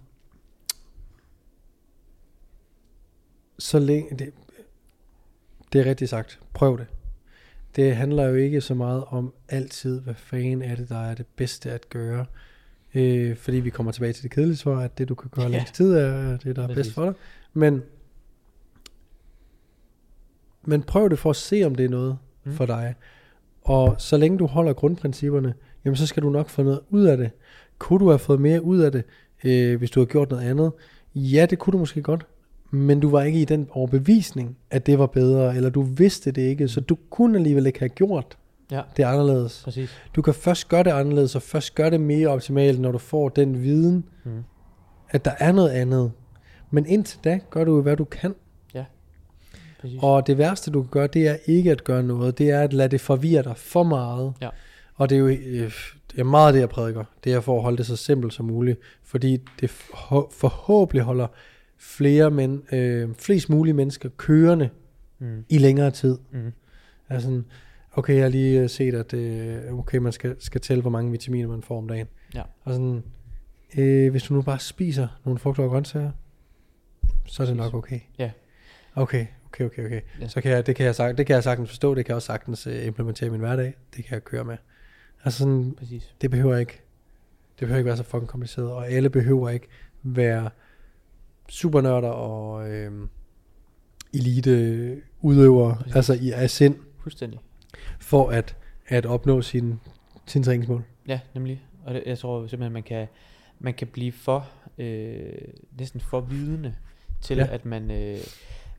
Så 3.58 3.78
længe... 3.78 4.16
Det, 4.16 4.34
det 5.74 5.80
er 5.80 5.90
rigtigt 5.90 6.10
sagt. 6.10 6.40
Prøv 6.54 6.78
det. 6.78 6.86
Det 7.76 7.96
handler 7.96 8.24
jo 8.24 8.34
ikke 8.34 8.60
så 8.60 8.74
meget 8.74 9.04
om 9.08 9.34
altid, 9.48 10.00
hvad 10.00 10.14
fanden 10.14 10.62
er 10.62 10.74
det, 10.76 10.88
der 10.88 10.98
er 10.98 11.14
det 11.14 11.26
bedste 11.36 11.70
at 11.70 11.88
gøre. 11.88 12.26
Øh, 12.94 13.36
fordi 13.36 13.56
vi 13.56 13.70
kommer 13.70 13.92
tilbage 13.92 14.12
til 14.12 14.22
det 14.22 14.30
kedelige 14.30 14.56
svar, 14.56 14.80
at 14.80 14.98
det 14.98 15.08
du 15.08 15.14
kan 15.14 15.30
gøre 15.34 15.44
Ja. 15.44 15.50
længst 15.50 15.74
tid 15.74 15.92
er 15.94 16.36
det, 16.36 16.56
der 16.56 16.62
er 16.68 16.74
bedst 16.74 16.92
for 16.92 17.04
dig. 17.04 17.14
Men, 17.52 17.82
men 20.64 20.82
prøv 20.82 21.10
det 21.10 21.18
for 21.18 21.30
at 21.30 21.36
se, 21.36 21.62
om 21.64 21.74
det 21.74 21.84
er 21.84 21.88
noget 21.88 22.18
Mm. 22.46 22.52
for 22.52 22.66
dig. 22.66 22.94
Og 23.62 23.94
så 23.98 24.16
længe 24.16 24.38
du 24.38 24.46
holder 24.46 24.72
grundprincipperne, 24.72 25.54
jamen 25.84 25.96
så 25.96 26.06
skal 26.06 26.22
du 26.22 26.30
nok 26.30 26.48
få 26.48 26.62
noget 26.62 26.80
ud 26.90 27.04
af 27.04 27.16
det. 27.16 27.30
Kunne 27.78 27.98
du 27.98 28.08
have 28.08 28.18
fået 28.18 28.40
mere 28.40 28.62
ud 28.62 28.78
af 28.78 28.92
det, 28.92 29.04
øh, 29.44 29.78
hvis 29.78 29.90
du 29.90 30.00
havde 30.00 30.10
gjort 30.10 30.30
noget 30.30 30.42
andet? 30.50 30.72
Ja, 31.14 31.46
det 31.50 31.58
kunne 31.58 31.72
du 31.72 31.78
måske 31.78 32.02
godt. 32.02 32.26
Men 32.74 33.00
du 33.00 33.10
var 33.10 33.22
ikke 33.22 33.40
i 33.40 33.44
den 33.44 33.68
overbevisning, 33.70 34.56
at 34.70 34.86
det 34.86 34.98
var 34.98 35.06
bedre, 35.06 35.56
eller 35.56 35.70
du 35.70 35.82
vidste 35.82 36.30
det 36.32 36.42
ikke, 36.42 36.68
så 36.68 36.80
du 36.80 36.96
kunne 37.10 37.38
alligevel 37.38 37.66
ikke 37.66 37.78
have 37.78 37.88
gjort 37.88 38.38
ja, 38.70 38.80
det 38.96 39.02
anderledes. 39.04 39.60
præcis. 39.64 39.90
Du 40.16 40.22
kan 40.22 40.34
først 40.34 40.68
gøre 40.68 40.82
det 40.82 40.90
anderledes, 40.90 41.34
og 41.36 41.42
først 41.42 41.74
gøre 41.74 41.90
det 41.90 42.00
mere 42.00 42.28
optimalt, 42.28 42.80
når 42.80 42.92
du 42.92 42.98
får 42.98 43.28
den 43.28 43.62
viden, 43.62 44.04
Mm. 44.24 44.44
at 45.10 45.24
der 45.24 45.30
er 45.38 45.52
noget 45.52 45.70
andet. 45.70 46.12
Men 46.70 46.86
indtil 46.86 47.18
da, 47.24 47.40
gør 47.50 47.64
du 47.64 47.80
hvad 47.82 47.96
du 47.96 48.04
kan. 48.04 48.34
præcis. 49.80 49.98
Og 50.02 50.26
det 50.26 50.38
værste, 50.38 50.70
du 50.70 50.82
kan 50.82 50.90
gøre, 50.90 51.06
det 51.06 51.28
er 51.28 51.36
ikke 51.46 51.70
at 51.70 51.84
gøre 51.84 52.02
noget. 52.02 52.38
Det 52.38 52.50
er 52.50 52.60
at 52.60 52.72
lade 52.72 52.88
det 52.88 53.00
forvirre 53.00 53.42
dig 53.42 53.56
for 53.56 53.82
meget. 53.82 54.32
Ja. 54.42 54.48
Og 54.94 55.10
det 55.10 55.14
er 55.16 55.20
jo 55.20 55.26
øh, 55.28 55.72
det 56.12 56.20
er 56.20 56.24
meget 56.24 56.54
det, 56.54 56.60
jeg 56.60 56.68
prædiker. 56.68 57.04
Det 57.24 57.32
er 57.32 57.40
for 57.40 57.56
at 57.56 57.62
holde 57.62 57.76
det 57.76 57.86
så 57.86 57.96
simpelt 57.96 58.34
som 58.34 58.46
muligt. 58.46 58.78
Fordi 59.04 59.38
det 59.60 59.70
forhå- 59.70 60.32
forhåbentlig 60.32 61.02
holder 61.02 61.26
flere 61.78 62.30
men, 62.30 62.62
øh, 62.72 63.14
flest 63.14 63.50
mulige 63.50 63.74
mennesker 63.74 64.08
kørende 64.16 64.70
Mm. 65.18 65.44
i 65.48 65.58
længere 65.58 65.90
tid. 65.90 66.18
Mm. 66.32 66.52
Altså, 67.08 67.42
okay, 67.92 68.14
jeg 68.14 68.22
har 68.22 68.28
lige 68.28 68.60
øh, 68.60 68.70
set, 68.70 68.94
at 68.94 69.14
øh, 69.14 69.72
okay, 69.78 69.98
man 69.98 70.12
skal, 70.12 70.36
skal 70.38 70.60
tælle, 70.60 70.80
hvor 70.80 70.90
mange 70.90 71.10
vitaminer 71.10 71.48
man 71.48 71.62
får 71.62 71.78
om 71.78 71.88
dagen. 71.88 72.06
Ja. 72.34 72.42
Og 72.62 72.72
sådan, 72.72 73.02
øh, 73.78 74.10
hvis 74.10 74.22
du 74.22 74.34
nu 74.34 74.42
bare 74.42 74.58
spiser 74.58 75.08
nogle 75.24 75.38
frugter 75.38 75.62
og 75.62 75.70
grøntsager, 75.70 76.10
så 77.26 77.42
er 77.42 77.46
det 77.46 77.56
nok 77.56 77.74
okay. 77.74 78.00
Ja. 78.18 78.30
Okay, 78.94 79.26
okay, 79.46 79.64
okay, 79.64 79.86
okay. 79.86 80.00
Ja. 80.20 80.28
Så 80.28 80.40
kan 80.40 80.50
jeg, 80.50 80.66
det, 80.66 80.76
kan 80.76 80.86
jeg, 80.86 81.18
det 81.18 81.26
kan 81.26 81.34
jeg 81.34 81.42
sagtens 81.44 81.68
forstå, 81.68 81.94
det 81.94 82.04
kan 82.04 82.10
jeg 82.10 82.16
også 82.16 82.26
sagtens 82.26 82.66
øh, 82.66 82.86
implementere 82.86 83.26
i 83.26 83.30
min 83.30 83.40
hverdag. 83.40 83.74
Det 83.96 84.04
kan 84.04 84.14
jeg 84.14 84.24
køre 84.24 84.44
med. 84.44 84.56
Altså 85.24 85.38
sådan, 85.38 85.74
Præcis. 85.78 86.14
det 86.20 86.30
behøver 86.30 86.56
ikke, 86.56 86.80
det 87.58 87.60
behøver 87.60 87.78
ikke 87.78 87.86
være 87.88 87.96
så 87.96 88.02
fucking 88.02 88.28
kompliceret, 88.28 88.70
og 88.70 88.88
alle 88.90 89.10
behøver 89.10 89.50
ikke 89.50 89.66
være 90.02 90.50
supernørder 91.48 92.08
og 92.08 92.70
øh, 92.70 93.08
elite 94.14 95.02
udøvere, 95.20 95.78
altså 95.94 96.14
i 96.14 96.30
af 96.30 96.50
sind, 96.50 96.76
Fuldstændig. 97.02 97.40
for 98.00 98.30
at, 98.30 98.56
at 98.86 99.06
opnå 99.06 99.42
sin, 99.42 99.80
sin 100.26 100.42
træningsmål. 100.42 100.84
Ja, 101.08 101.20
nemlig. 101.34 101.62
Og 101.84 101.94
det, 101.94 102.02
jeg 102.06 102.18
tror 102.18 102.46
simpelthen, 102.46 102.72
man 102.72 102.82
kan, 102.82 103.06
man 103.58 103.74
kan 103.74 103.86
blive 103.86 104.12
for, 104.12 104.48
øh, 104.78 105.32
næsten 105.78 106.00
for 106.00 106.20
vidende 106.20 106.74
til, 107.20 107.36
Ja. 107.36 107.46
at 107.50 107.64
man, 107.64 107.90
øh, 107.90 108.18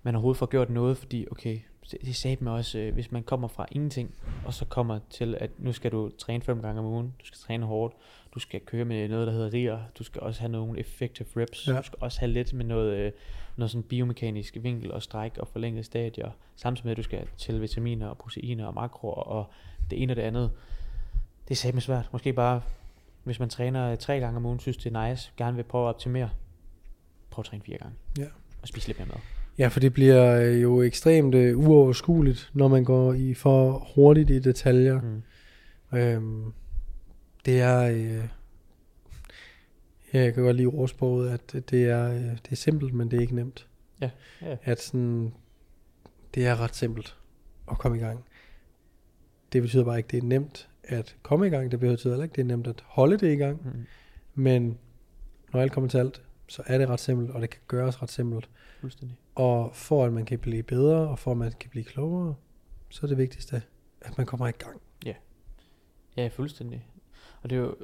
man 0.04 0.15
overhovedet 0.15 0.38
får 0.39 0.45
gjort 0.45 0.69
noget, 0.69 0.97
fordi, 0.97 1.25
okay, 1.32 1.60
det, 1.91 1.97
det 2.06 2.15
sagde 2.15 2.38
mig 2.39 2.54
også, 2.54 2.80
øh, 2.80 2.93
hvis 2.93 3.12
man 3.12 3.23
kommer 3.23 3.47
fra 3.47 3.65
ingenting, 3.71 4.15
og 4.45 4.54
så 4.54 4.65
kommer 4.65 4.99
til, 5.10 5.38
at 5.39 5.49
nu 5.58 5.73
skal 5.73 5.91
du 5.91 6.10
træne 6.17 6.43
fem 6.43 6.62
gange 6.62 6.80
om 6.80 6.86
ugen, 6.86 7.13
du 7.21 7.25
skal 7.25 7.38
træne 7.39 7.65
hårdt, 7.65 7.93
du 8.36 8.39
skal 8.39 8.62
køre 8.65 8.86
med 8.86 9.10
noget, 9.10 9.28
der 9.28 9.34
hedder 9.34 9.54
RIR, 9.54 9.78
du 10.00 10.04
skal 10.04 10.21
også 10.21 10.39
have 10.39 10.52
nogle 10.52 10.80
effective 10.80 11.28
reps, 11.38 11.67
Ja. 11.67 11.78
du 11.78 11.84
skal 11.84 11.98
også 12.02 12.19
have 12.19 12.32
lidt 12.32 12.54
med 12.54 12.65
noget, 12.65 12.98
øh, 12.98 13.12
noget 13.58 13.71
sådan 13.71 13.84
biomekanisk 13.84 14.58
vinkel 14.62 14.91
og 14.91 15.04
stræk 15.04 15.38
og 15.38 15.48
forlænget 15.48 15.86
stadier, 15.86 16.32
samtidig 16.56 16.86
med, 16.86 16.91
at 16.91 16.98
du 16.98 17.04
skal 17.04 17.28
tælle 17.38 17.62
vitaminer 17.62 18.08
og 18.08 18.17
proteiner 18.17 18.65
og 18.65 18.74
makroer 18.74 19.13
og 19.15 19.45
det 19.89 20.02
ene 20.02 20.13
og 20.13 20.17
det 20.17 20.21
andet. 20.21 20.52
Det 21.48 21.52
er 21.52 21.56
satme 21.56 21.82
svært. 21.82 22.10
Måske 22.12 22.34
bare, 22.34 22.62
hvis 23.24 23.39
man 23.39 23.50
træner 23.50 23.91
øh, 23.91 23.98
tre 23.98 24.19
gange 24.19 24.38
om 24.38 24.45
ugen, 24.45 24.60
synes 24.60 24.78
det 24.78 24.95
er 24.95 25.10
nice, 25.10 25.32
gerne 25.38 25.56
vil 25.56 25.63
prøve 25.63 25.86
at 25.86 25.89
optimere, 25.89 26.30
prøv 27.30 27.41
at 27.41 27.45
træne 27.45 27.63
fire 27.63 27.78
gange. 27.78 27.95
Ja. 28.17 28.26
Og 28.62 28.67
spise 28.67 28.88
lidt 28.88 29.00
mere 29.00 29.08
mad. 29.08 29.17
Ja, 29.58 29.67
for 29.67 29.80
det 29.80 29.93
bliver 29.93 30.41
øh, 30.41 30.62
jo 30.62 30.82
ekstremt 30.82 31.36
øh, 31.36 31.60
uoverskueligt, 31.60 32.50
når 32.54 32.67
man 32.67 32.84
går 32.84 33.13
i 33.13 33.34
for 33.34 33.88
hurtigt 33.95 34.30
i 34.30 34.39
detaljer. 34.39 35.02
Mm. 35.02 35.98
Øhm, 35.98 36.54
det 37.45 37.62
er, 37.62 37.81
øh, 37.81 38.27
ja, 40.13 40.19
jeg 40.19 40.34
kan 40.34 40.43
godt 40.43 40.55
lide 40.55 40.67
ordsproget, 40.67 41.29
at 41.29 41.69
det 41.69 41.86
er, 41.86 42.10
øh, 42.12 42.21
det 42.21 42.51
er 42.51 42.55
simpelt, 42.55 42.93
men 42.93 43.12
det 43.12 43.17
er 43.17 43.21
ikke 43.21 43.36
nemt. 43.36 43.67
Ja, 44.01 44.10
ja. 44.41 44.58
At 44.63 44.81
sådan, 44.81 45.34
det 46.36 46.45
er 46.45 46.60
ret 46.60 46.75
simpelt 46.75 47.17
at 47.71 47.77
komme 47.77 47.97
i 47.97 48.01
gang. 48.01 48.25
Det 49.53 49.62
betyder 49.62 49.84
bare 49.84 49.97
ikke, 49.97 50.08
det 50.08 50.17
er 50.17 50.27
nemt 50.27 50.69
at 50.84 51.15
komme 51.21 51.47
i 51.47 51.49
gang. 51.49 51.71
Det 51.71 51.79
betyder 51.79 52.13
heller 52.13 52.23
ikke, 52.23 52.36
det 52.36 52.41
er 52.41 52.45
nemt 52.45 52.67
at 52.67 52.84
holde 52.86 53.17
det 53.17 53.34
i 53.34 53.36
gang. 53.36 53.62
Mm. 53.65 53.86
Men 54.34 54.77
når 55.53 55.62
alt 55.62 55.71
kommer 55.71 55.89
til 55.89 55.97
alt, 55.97 56.21
så 56.47 56.63
er 56.65 56.77
det 56.77 56.89
ret 56.89 56.99
simpelt, 56.99 57.31
og 57.31 57.41
det 57.41 57.49
kan 57.49 57.62
gøres 57.67 58.01
ret 58.01 58.12
simpelt. 58.12 58.49
Fuldstændig. 58.79 59.17
Og 59.36 59.75
for 59.75 60.05
at 60.05 60.13
man 60.13 60.25
kan 60.25 60.39
blive 60.39 60.63
bedre, 60.63 61.08
og 61.08 61.19
for 61.19 61.31
at 61.31 61.38
man 61.38 61.51
kan 61.60 61.69
blive 61.69 61.86
klogere, 61.86 62.36
så 62.89 62.99
er 63.03 63.08
det 63.08 63.17
vigtigste, 63.17 63.62
at 64.01 64.17
man 64.17 64.25
kommer 64.25 64.47
i 64.47 64.51
gang. 64.51 64.81
Ja, 66.17 66.27
fuldstændig. 66.27 66.86
Og 67.45 67.49
det 67.49 67.55
er 67.55 67.60
jo 67.62 67.75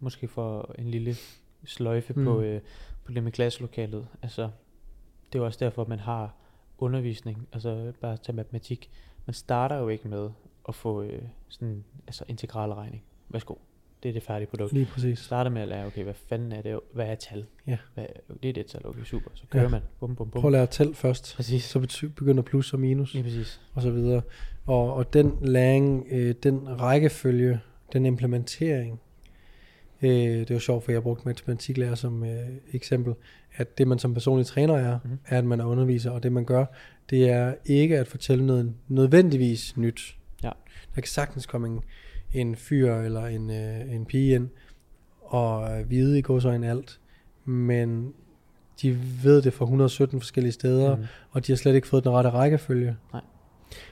måske 0.00 0.28
for 0.28 0.74
en 0.78 0.88
lille 0.90 1.16
sløjfe 1.64 2.12
mm. 2.12 2.24
På, 2.24 2.40
øh, 2.40 2.60
på 3.04 3.12
det 3.12 3.22
med 3.22 3.32
klasselokalet. 3.32 4.06
Altså, 4.22 4.42
det 5.26 5.34
er 5.34 5.38
jo 5.38 5.44
også 5.44 5.58
derfor, 5.64 5.84
man 5.88 5.98
har 5.98 6.34
undervisning. 6.78 7.48
Altså, 7.52 7.92
bare 8.00 8.16
til 8.16 8.34
matematik. 8.34 8.90
Man 9.26 9.34
starter 9.34 9.76
jo 9.76 9.88
ikke 9.88 10.08
med 10.08 10.30
at 10.68 10.74
få 10.74 11.02
øh, 11.02 11.22
sådan, 11.48 11.84
altså 12.06 12.24
integralregning. 12.28 13.02
værsgo. 13.28 13.54
Det 14.02 14.08
er 14.08 14.12
det 14.12 14.22
færdige 14.22 14.46
produkt. 14.48 14.72
Lige 14.72 14.86
præcis. 14.86 15.18
Starter 15.18 15.50
med 15.50 15.62
at 15.62 15.68
lære, 15.68 15.86
okay, 15.86 16.04
hvad 16.04 16.14
fanden 16.14 16.52
er 16.52 16.62
det, 16.62 16.80
hvad 16.92 17.06
er 17.06 17.14
tal? 17.14 17.46
Ja. 17.66 17.78
Hvad, 17.94 18.06
det 18.42 18.48
er 18.48 18.52
det 18.52 18.66
tal, 18.66 18.86
okay, 18.86 19.04
super. 19.04 19.30
Så 19.34 19.44
kører 19.50 19.62
Ja. 19.62 19.68
man, 19.68 19.80
bum, 20.00 20.16
bum, 20.16 20.30
bum. 20.30 20.40
Prøv 20.40 20.48
at 20.48 20.52
lære 20.52 20.66
tæl 20.66 20.94
først. 20.94 21.34
Præcis. 21.36 21.64
Så 21.64 22.08
begynder 22.16 22.42
plus 22.42 22.72
og 22.72 22.80
minus. 22.80 23.14
Lige 23.14 23.22
præcis. 23.22 23.60
og 23.74 23.82
så 23.82 23.90
videre. 23.90 24.22
Og, 24.66 24.94
og 24.94 25.12
den 25.12 25.38
læring, 25.42 26.06
øh, 26.10 26.34
den 26.42 26.80
rækkefølge, 26.80 27.60
den 27.94 28.06
implementering, 28.06 29.00
øh, 30.02 30.10
det 30.38 30.50
var 30.50 30.58
sjovt, 30.58 30.84
for 30.84 30.92
jeg 30.92 31.02
brugte 31.02 31.22
matematiklærer 31.28 31.94
som 31.94 32.24
øh, 32.24 32.48
eksempel, 32.72 33.14
at 33.56 33.78
det 33.78 33.88
man 33.88 33.98
som 33.98 34.14
personlig 34.14 34.46
træner 34.46 34.74
er, 34.74 34.98
mm-hmm. 35.04 35.18
er 35.26 35.38
at 35.38 35.44
man 35.44 35.60
er 35.60 35.64
underviser, 35.64 36.10
og 36.10 36.22
det 36.22 36.32
man 36.32 36.44
gør, 36.44 36.64
det 37.10 37.30
er 37.30 37.54
ikke 37.64 37.98
at 37.98 38.08
fortælle 38.08 38.46
noget 38.46 38.74
nødvendigvis 38.88 39.76
nyt. 39.76 40.16
Ja. 40.42 40.50
Der 40.94 41.00
kan 41.00 41.08
sagtens 41.08 41.46
komme 41.46 41.68
en, 41.68 41.80
en 42.32 42.56
fyr 42.56 42.94
eller 42.94 43.26
en, 43.26 43.50
øh, 43.50 43.94
en 43.94 44.04
pige 44.06 44.34
ind, 44.34 44.48
og 45.20 45.80
øh, 45.80 45.90
vide 45.90 46.18
i 46.18 46.22
gåsøjne 46.22 46.70
alt, 46.70 47.00
men 47.44 48.14
de 48.82 48.98
ved 49.22 49.42
det 49.42 49.52
fra 49.52 49.64
117 49.64 50.20
forskellige 50.20 50.52
steder, 50.52 50.96
Mm. 50.96 51.04
og 51.30 51.46
de 51.46 51.52
har 51.52 51.56
slet 51.56 51.74
ikke 51.74 51.86
fået 51.86 52.04
den 52.04 52.12
rette 52.12 52.30
rækkefølge. 52.30 52.96
Nej. 53.12 53.22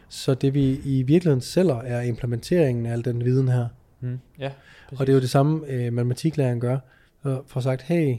Så 0.08 0.34
det 0.34 0.54
vi 0.54 0.80
i 0.84 1.02
virkeligheden 1.02 1.40
sælger 1.40 1.76
er 1.76 2.00
implementeringen 2.02 2.86
af 2.86 2.92
al 2.92 3.04
den 3.04 3.24
viden 3.24 3.48
her. 3.48 3.66
Mm. 4.02 4.18
Ja, 4.38 4.50
præcis. 4.88 5.00
Og 5.00 5.06
det 5.06 5.12
er 5.12 5.16
jo 5.16 5.20
det 5.20 5.30
samme, 5.30 5.66
øh, 5.68 5.92
matematiklæreren 5.92 6.60
gør. 6.60 6.78
Så 7.22 7.42
får 7.46 7.60
sagt, 7.60 7.82
hey, 7.82 8.16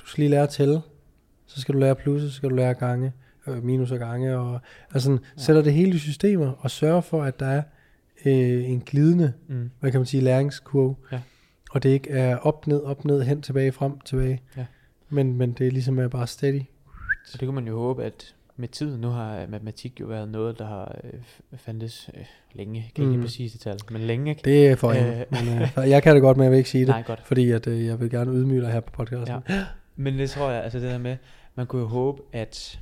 du 0.00 0.06
skal 0.06 0.22
lige 0.22 0.30
lære 0.30 0.42
at 0.42 0.48
tælle, 0.48 0.80
så 1.46 1.60
skal 1.60 1.74
du 1.74 1.78
lære 1.78 1.94
plus, 1.94 2.22
så 2.22 2.30
skal 2.30 2.50
du 2.50 2.54
lære 2.54 2.74
gange, 2.74 3.12
øh, 3.46 3.64
minus 3.64 3.90
og 3.90 3.98
gange, 3.98 4.36
og 4.38 4.60
altså 4.94 5.04
sådan, 5.04 5.18
Ja. 5.36 5.42
sætter 5.42 5.62
det 5.62 5.72
hele 5.72 5.94
i 5.94 5.98
systemer, 5.98 6.52
og 6.58 6.70
sørger 6.70 7.00
for, 7.00 7.22
at 7.22 7.40
der 7.40 7.46
er 7.46 7.62
øh, 8.26 8.70
en 8.70 8.80
glidende, 8.80 9.32
Mm. 9.48 9.70
hvad 9.80 9.90
kan 9.90 10.00
man 10.00 10.06
sige, 10.06 10.20
læringskurve. 10.22 10.96
Ja. 11.12 11.20
Og 11.70 11.82
det 11.82 11.88
ikke 11.88 12.10
er 12.10 12.36
op, 12.36 12.66
ned, 12.66 12.82
op, 12.82 13.04
ned, 13.04 13.22
hen, 13.22 13.42
tilbage, 13.42 13.72
frem, 13.72 14.00
tilbage. 14.00 14.42
Ja. 14.56 14.66
Men, 15.08 15.36
men 15.36 15.52
det 15.52 15.66
er 15.66 15.70
ligesom 15.70 15.98
er 15.98 16.08
bare 16.08 16.26
steady. 16.26 16.60
Så 17.26 17.38
det 17.38 17.46
kan 17.46 17.54
man 17.54 17.66
jo 17.66 17.78
håbe, 17.78 18.04
at 18.04 18.34
med 18.56 18.68
tiden, 18.68 19.00
nu 19.00 19.08
har 19.08 19.46
matematik 19.46 20.00
jo 20.00 20.06
været 20.06 20.28
noget, 20.28 20.58
der 20.58 20.66
har 20.66 20.96
øh, 21.04 21.12
fandtes 21.56 22.10
øh, 22.16 22.24
længe. 22.54 22.80
Jeg 22.80 22.90
kan 22.94 23.04
ikke 23.04 23.16
Mm. 23.16 23.22
præcis 23.22 23.52
det 23.52 23.60
tal, 23.60 23.78
men 23.90 24.00
længe. 24.00 24.30
ikke? 24.30 24.42
Det 24.44 24.68
er 24.68 24.76
for 24.76 24.88
Øh. 24.90 24.96
øh, 25.20 25.24
men, 25.30 25.62
øh, 25.84 25.90
jeg 25.90 26.02
kan 26.02 26.14
det 26.14 26.22
godt, 26.22 26.36
men 26.36 26.44
jeg 26.44 26.50
vil 26.50 26.56
ikke 26.58 26.70
sige 26.70 26.80
det. 26.86 26.88
Nej, 26.94 27.02
godt. 27.02 27.20
Fordi 27.26 27.50
at, 27.50 27.66
øh, 27.66 27.86
jeg 27.86 28.00
vil 28.00 28.10
gerne 28.10 28.32
ydmyge 28.32 28.60
dig 28.60 28.72
her 28.72 28.80
på 28.80 28.90
podcasten. 28.92 29.36
Ja. 29.48 29.64
Men 29.96 30.18
det 30.18 30.30
tror 30.30 30.50
jeg, 30.50 30.64
altså 30.64 30.78
det 30.80 30.90
der 30.90 30.98
med, 30.98 31.16
man 31.54 31.66
kunne 31.66 31.82
jo 31.82 31.88
håbe, 31.88 32.22
at 32.32 32.80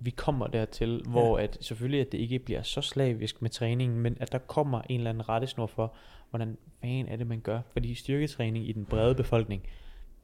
vi 0.00 0.10
kommer 0.10 0.46
dertil, 0.46 1.02
hvor 1.06 1.38
at 1.38 1.58
selvfølgelig, 1.60 2.00
at 2.00 2.12
det 2.12 2.18
ikke 2.18 2.38
bliver 2.38 2.62
så 2.62 2.80
slavisk 2.80 3.42
med 3.42 3.50
træningen, 3.50 3.98
men 4.00 4.16
at 4.20 4.32
der 4.32 4.38
kommer 4.38 4.80
en 4.88 4.96
eller 5.00 5.10
anden 5.10 5.28
rettesnor 5.28 5.66
for, 5.66 5.94
hvordan 6.30 6.56
fanden 6.80 7.08
er 7.08 7.16
det, 7.16 7.26
man 7.26 7.40
gør. 7.40 7.60
Fordi 7.72 7.94
styrketræning 7.94 8.68
i 8.68 8.72
den 8.72 8.84
brede 8.84 9.14
befolkning 9.14 9.62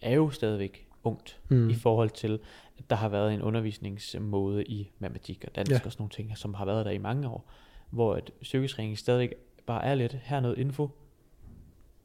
er 0.01 0.15
jo 0.15 0.31
stadigvæk 0.31 0.87
ungt, 1.05 1.41
Mm. 1.49 1.71
i 1.71 1.75
forhold 1.75 2.11
til, 2.11 2.39
at 2.79 2.91
der 2.91 2.97
har 2.97 3.09
været 3.09 3.35
en 3.35 3.43
undervisningsmåde 3.43 4.65
i 4.65 4.91
matematik 4.99 5.45
og 5.49 5.57
dansk 5.57 5.71
Ja. 5.73 5.81
og 5.85 5.93
sådan 5.93 6.03
nogle 6.03 6.11
ting, 6.11 6.39
som 6.39 6.55
har 6.55 6.65
været 6.65 6.87
der 6.87 6.93
i 6.93 6.99
mange 6.99 7.29
år, 7.29 7.51
hvor 7.91 8.15
at 8.15 8.31
styrketræning 8.43 8.99
stadig 8.99 9.31
bare 9.67 9.85
er 9.85 9.95
lidt, 9.95 10.13
her 10.23 10.37
er 10.37 10.41
noget 10.41 10.59
info, 10.59 10.91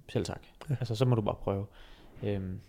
selv 0.10 0.26
tak. 0.26 0.42
Ja. 0.70 0.76
Altså, 0.80 0.96
så 0.96 1.06
må 1.06 1.16
du 1.16 1.22
bare 1.22 1.36
prøve. 1.36 1.66
Øhm, 2.24 2.60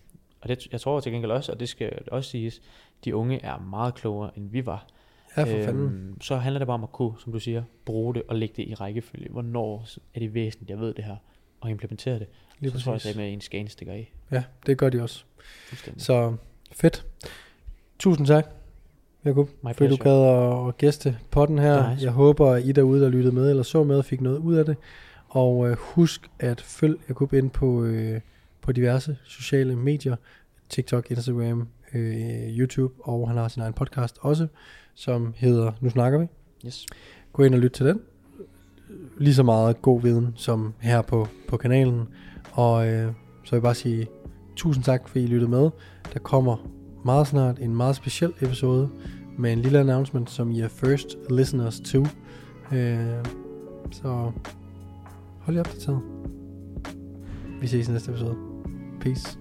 og 0.41 0.49
det, 0.49 0.69
jeg 0.73 0.81
tror 0.81 1.01
til 1.01 1.13
gengæld 1.13 1.33
også, 1.33 1.53
og 1.53 1.61
det 1.61 1.69
skal 1.69 1.99
også 2.13 2.31
siges, 2.31 2.61
de 3.05 3.15
unge 3.17 3.43
er 3.43 3.59
meget 3.59 3.95
klogere, 3.95 4.39
end 4.39 4.51
vi 4.51 4.67
var. 4.67 4.87
Ja, 5.37 5.43
for 5.43 5.65
fanden. 5.65 6.17
så 6.21 6.37
handler 6.37 6.59
det 6.59 6.67
bare 6.67 6.75
om 6.75 6.83
at 6.83 6.93
kunne, 6.93 7.13
som 7.19 7.33
du 7.33 7.39
siger, 7.41 7.63
bruge 7.85 8.15
det 8.15 8.23
og 8.29 8.37
lægge 8.37 8.55
det 8.57 8.69
i 8.69 8.75
rækkefølge. 8.75 9.29
Hvornår 9.31 9.87
er 10.15 10.19
det 10.21 10.35
væsentligt, 10.35 10.71
jeg 10.71 10.81
ved 10.81 10.95
det 10.95 11.05
her, 11.05 11.17
og 11.61 11.71
implementere 11.71 12.19
det. 12.19 12.27
Lige 12.59 12.73
så 12.73 12.81
tror 12.85 12.93
jeg, 12.93 12.95
præcis. 12.95 13.11
at 13.11 13.17
med 13.17 13.33
en 13.33 13.41
skane 13.41 13.69
stikker 13.69 13.95
af. 13.95 14.13
Ja, 14.31 14.45
det 14.67 14.79
gør 14.79 14.91
de 14.91 15.03
også. 15.03 15.25
Så 15.97 16.35
fedt. 16.73 17.07
Tusind 17.99 18.27
tak, 18.27 18.47
Jacob, 19.25 19.49
fordi 19.75 19.89
du 19.89 19.97
gad 19.97 20.25
at, 20.25 20.69
at 20.69 20.77
gæste 20.77 21.19
podden 21.31 21.59
her. 21.59 21.75
Er 21.75 21.91
nice. 21.91 22.05
Jeg 22.05 22.13
håber, 22.13 22.51
at 22.51 22.65
I 22.65 22.73
derude, 22.73 23.03
der 23.03 23.09
lyttede 23.09 23.35
med 23.35 23.51
eller 23.51 23.63
så 23.63 23.85
med, 23.85 24.03
fik 24.03 24.21
noget 24.21 24.39
ud 24.39 24.55
af 24.55 24.65
det. 24.65 24.77
Og 25.29 25.71
øh, 25.71 25.77
husk 25.81 26.31
at 26.39 26.61
følg 26.61 26.99
Jacob 27.09 27.33
ind 27.33 27.51
på, 27.51 27.85
øh, 27.85 28.21
på 28.63 28.73
diverse 28.73 29.17
sociale 29.25 29.77
medier. 29.77 30.17
TikTok, 30.69 31.11
Instagram, 31.11 31.69
øh, 31.95 32.59
YouTube, 32.59 32.95
og 33.05 33.29
han 33.29 33.37
har 33.37 33.49
sin 33.49 33.63
egen 33.63 33.73
podcast 33.73 34.17
også, 34.21 34.47
som 34.95 35.35
hedder 35.37 35.73
Nu 35.81 35.91
Snakker 35.91 36.19
Vi. 36.19 36.27
Yes. 36.67 36.87
Gå 37.33 37.43
ind 37.43 37.55
og 37.55 37.61
lyt 37.61 37.73
til 37.73 37.87
den. 37.87 38.01
Lige 39.19 39.35
så 39.35 39.43
meget 39.43 39.83
god 39.83 40.03
viden 40.03 40.33
som 40.37 40.75
her 40.81 41.03
på, 41.03 41.29
på 41.49 41.57
kanalen. 41.57 42.09
Og 42.53 42.89
øh, 42.89 43.13
så 43.45 43.51
vil 43.51 43.57
jeg 43.57 43.63
bare 43.63 43.75
sige 43.75 44.07
tusind 44.59 44.85
tak, 44.85 45.09
fordi 45.09 45.25
I 45.25 45.27
lyttede 45.27 45.51
med. 45.51 45.71
Der 46.13 46.19
kommer 46.19 46.57
meget 47.05 47.27
snart 47.27 47.59
en 47.59 47.77
meget 47.77 47.97
speciel 47.97 48.33
episode 48.41 48.89
med 49.39 49.53
en 49.53 49.59
lille 49.59 49.81
announcement, 49.81 50.31
som 50.31 50.51
I 50.51 50.61
er 50.61 50.69
first 50.69 51.17
listeners 51.31 51.81
to. 51.81 52.07
Øh, 52.73 53.25
så 53.91 54.33
hold 55.41 55.57
jer 55.57 55.61
opdateret. 55.61 56.01
Vi 57.61 57.67
ses 57.67 57.89
i 57.89 57.93
næste 57.93 58.11
episode. 58.11 58.37
Peace. 59.01 59.39